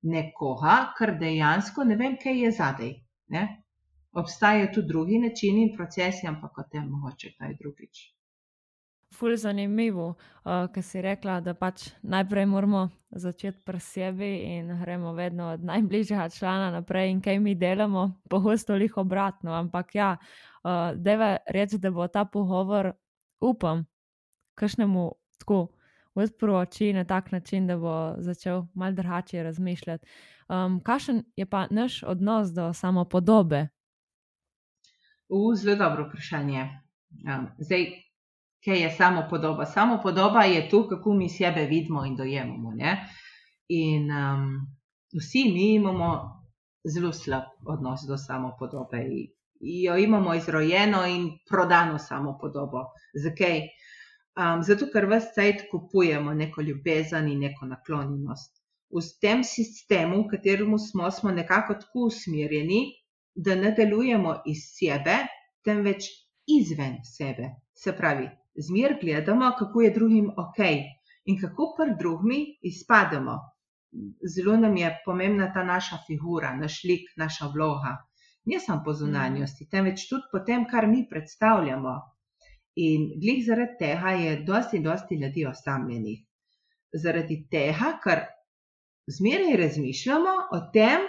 nekoga, 0.03 0.93
ker 0.99 1.19
dejansko 1.19 1.85
ne 1.85 1.97
vem, 1.97 2.17
kaj 2.23 2.45
je 2.45 2.51
zadej. 2.51 2.95
Ne? 3.29 3.62
Obstajajo 4.13 4.67
tudi 4.75 4.89
drugi 4.89 5.19
načini 5.19 5.63
in 5.63 5.77
procesi, 5.77 6.27
ampak 6.27 6.59
o 6.59 6.63
tem 6.63 6.89
mogoče 6.89 7.33
kaj 7.39 7.55
drugič. 7.61 8.03
Ful 9.13 9.37
zanimivo, 9.37 10.07
uh, 10.09 10.69
ker 10.73 10.83
si 10.83 11.01
rekla, 11.05 11.41
da 11.45 11.53
pač 11.55 11.91
najprej 12.03 12.47
moramo 12.49 12.87
začeti 13.11 13.61
pri 13.65 13.81
sebi 13.81 14.31
in 14.55 14.71
gremo 14.81 15.13
vedno 15.13 15.51
od 15.53 15.65
najbližjega 15.65 16.29
člana 16.33 16.71
naprej 16.73 17.11
in 17.11 17.21
kaj 17.21 17.39
mi 17.39 17.55
delamo, 17.55 18.21
pogosto 18.31 18.77
jih 18.77 18.97
obratno. 18.97 19.53
Ampak 19.53 19.95
ja, 19.95 20.17
uh, 20.17 20.97
deva 20.97 21.37
reči, 21.47 21.79
da 21.79 21.91
bo 21.91 22.09
ta 22.09 22.25
pogovor, 22.25 22.93
upam, 23.41 23.85
kašnemu 24.55 25.11
tako 25.39 25.67
odprl 26.15 26.55
oči 26.55 26.93
na 26.93 27.05
tak 27.05 27.33
način, 27.33 27.67
da 27.67 27.77
bo 27.77 28.15
začel 28.19 28.65
mal 28.75 28.93
drugače 28.93 29.43
razmišljati. 29.43 30.07
Um, 30.49 30.81
kakšen 30.81 31.25
je 31.37 31.47
pa 31.47 31.67
naš 31.71 32.03
odnos 32.03 32.53
do 32.53 32.73
samopodobe, 32.73 33.69
U, 35.33 35.55
zelo 35.55 35.77
dobro 35.77 36.05
vprašanje. 36.09 36.63
Um, 37.25 37.47
zdaj, 37.59 37.87
kaj 38.65 38.83
je 38.83 38.91
samo 38.91 39.23
podoba? 39.31 39.65
Samo 39.67 39.99
podoba 40.03 40.43
je 40.45 40.69
to, 40.69 40.89
kako 40.89 41.15
mi 41.15 41.29
sebe 41.29 41.65
vidimo 41.67 42.05
in 42.05 42.17
dojemamo. 42.17 42.75
Ne? 42.75 43.09
In 43.69 44.11
um, 44.11 44.67
vsi 45.17 45.45
mi 45.55 45.75
imamo 45.75 46.11
zelo 46.85 47.13
slab 47.13 47.43
odnos 47.67 48.05
do 48.09 48.19
samo 48.19 48.53
podobe. 48.59 49.07
Jo 49.61 49.97
imamo 49.97 50.35
izrojeno 50.35 51.07
in 51.07 51.31
prodano 51.51 51.99
samo 51.99 52.39
podobo. 52.41 52.85
Zakaj? 53.25 53.61
Um, 54.37 54.63
zato, 54.63 54.87
ker 54.93 55.07
vse 55.09 55.33
cajt 55.35 55.69
kupujemo 55.71 56.35
neko 56.35 56.63
ljubezen 56.63 57.29
in 57.29 57.41
neko 57.49 57.67
naklonjenost. 57.67 58.61
V 58.93 59.01
tem 59.21 59.45
sistemu, 59.45 60.27
v 60.27 60.29
katerem 60.37 60.77
smo, 60.79 61.11
smo 61.11 61.33
nekako 61.33 61.75
tako 61.81 62.09
usmerjeni, 62.13 62.83
da 63.35 63.55
ne 63.55 63.73
delujemo 63.77 64.35
iz 64.47 64.65
sebe, 64.77 65.17
temveč 65.65 66.09
izven 66.47 66.99
sebe. 67.05 67.49
Se 67.75 67.97
pravi, 67.97 68.29
zmer 68.55 68.97
gledamo, 69.01 69.53
kako 69.59 69.83
je 69.83 69.91
drugim 69.91 70.31
ok 70.31 70.59
in 71.25 71.41
kako 71.41 71.75
pri 71.77 71.95
drugimi 71.99 72.59
izpademo. 72.63 73.39
Zelo 74.35 74.57
nam 74.57 74.77
je 74.77 74.91
pomembna 75.05 75.53
ta 75.53 75.65
naša 75.65 75.99
figura, 76.07 76.57
naš 76.57 76.83
lik, 76.85 77.11
naša 77.17 77.47
vloga. 77.55 77.97
Ne 78.45 78.59
samo 78.61 78.83
po 78.85 78.95
zunanjosti, 78.95 79.69
temveč 79.71 80.09
tudi 80.09 80.29
po 80.33 80.41
tem, 80.47 80.65
kar 80.71 80.87
mi 80.87 81.07
predstavljamo. 81.11 81.95
In 82.83 83.11
glih 83.21 83.43
zaradi 83.47 83.77
tega 83.79 84.15
je 84.19 84.37
dosti, 84.47 84.81
dosti 84.81 85.19
ljudi 85.21 85.47
osamljenih. 85.47 86.23
Zaradi 86.93 87.37
tega, 87.51 87.93
ker 88.05 88.25
zmeraj 89.07 89.57
razmišljamo 89.61 90.35
o 90.57 90.61
tem, 90.73 91.07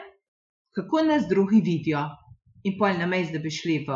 kako 0.76 1.04
nas 1.08 1.28
drugi 1.30 1.62
vidijo. 1.66 2.04
In 2.64 2.78
pol 2.80 2.96
na 3.00 3.06
mestu, 3.06 3.34
da 3.34 3.40
bi 3.44 3.52
šli 3.52 3.86
v 3.88 3.92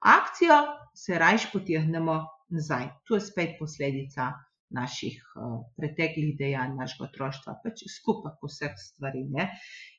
akcijo, 0.00 0.58
se 0.94 1.18
rajš 1.18 1.52
potegnemo 1.52 2.18
nazaj. 2.48 2.88
To 3.06 3.14
je 3.14 3.20
spet 3.20 3.56
posledica 3.58 4.32
naših 4.70 5.22
uh, 5.36 5.60
preteklih 5.76 6.34
dejanj, 6.38 6.74
našega 6.76 7.06
otroštva, 7.08 7.54
pač 7.64 7.84
skupek 7.88 8.36
vseh 8.44 8.74
stvari. 8.76 9.22
Ne? 9.30 9.48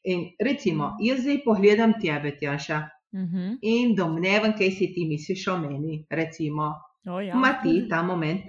In 0.03 0.27
recimo, 0.45 0.91
jaz 1.01 1.23
zdaj 1.23 1.41
pogledam 1.45 1.93
tebe, 2.01 2.35
Tjaša, 2.39 2.77
uh 2.77 2.95
Mhm. 3.13 3.37
-huh. 3.37 3.57
in 3.61 3.95
domnevam, 3.95 4.51
kaj 4.57 4.71
si 4.71 4.93
ti 4.93 5.07
misliš 5.09 5.47
o 5.47 5.57
meni. 5.57 6.05
Recimo, 6.09 6.73
O, 7.07 7.21
ja. 7.21 7.35
Ma 7.35 7.53
ti 7.63 7.87
ta 7.89 8.03
moment, 8.03 8.43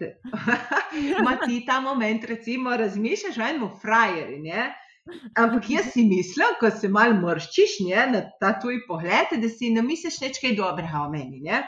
ma 1.25 1.37
ti 1.47 1.65
ta 1.67 1.81
moment, 1.81 2.25
recimo, 2.25 2.77
razmišljaš 2.77 3.39
o 3.39 3.43
enem 3.43 3.69
frajerju? 3.83 4.43
Ampak 5.39 5.69
jaz 5.71 5.93
si 5.95 6.05
mislim, 6.09 6.57
ko 6.61 6.71
se 6.71 6.89
mal 6.89 7.15
mrščiš 7.19 7.77
ne, 7.89 8.07
na 8.15 8.23
ta 8.43 8.55
tvoj 8.61 8.81
pogled, 8.89 9.37
da 9.43 9.49
si 9.53 9.71
ne 9.75 9.85
misliš 9.87 10.21
nič 10.25 10.41
kaj 10.43 10.57
dobrega 10.59 11.05
o 11.05 11.11
meni. 11.13 11.43
Ne? 11.45 11.63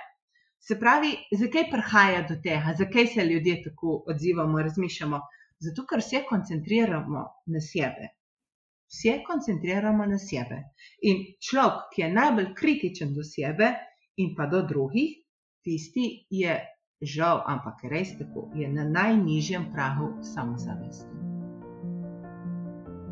Se 0.63 0.79
pravi, 0.79 1.13
zakaj 1.39 1.69
prihaja 1.71 2.25
do 2.29 2.39
tega, 2.43 2.75
zakaj 2.79 3.07
se 3.15 3.25
ljudje 3.27 3.63
tako 3.65 4.03
odzivamo, 4.15 4.63
razmišljamo? 4.63 5.21
Zato, 5.63 5.87
ker 5.87 6.03
se 6.03 6.23
koncentriramo 6.29 7.23
na 7.55 7.63
sebe. 7.63 8.13
Vse 8.93 9.19
koncentriramo 9.27 10.07
na 10.07 10.19
sebe. 10.19 10.59
In 11.09 11.25
človek, 11.49 11.89
ki 11.95 12.03
je 12.03 12.13
najbolj 12.13 12.53
kritičen 12.59 13.15
do 13.17 13.25
sebe 13.27 13.73
in 14.23 14.35
pa 14.37 14.47
do 14.47 14.63
drugih, 14.69 15.19
tisti 15.65 16.07
je 16.31 16.61
žal, 17.03 17.43
ampak 17.47 17.85
res 17.91 18.15
tako, 18.19 18.51
je 18.55 18.69
na 18.71 18.87
najnižjem 18.89 19.71
pragu 19.75 20.15
samozavesti. 20.35 21.32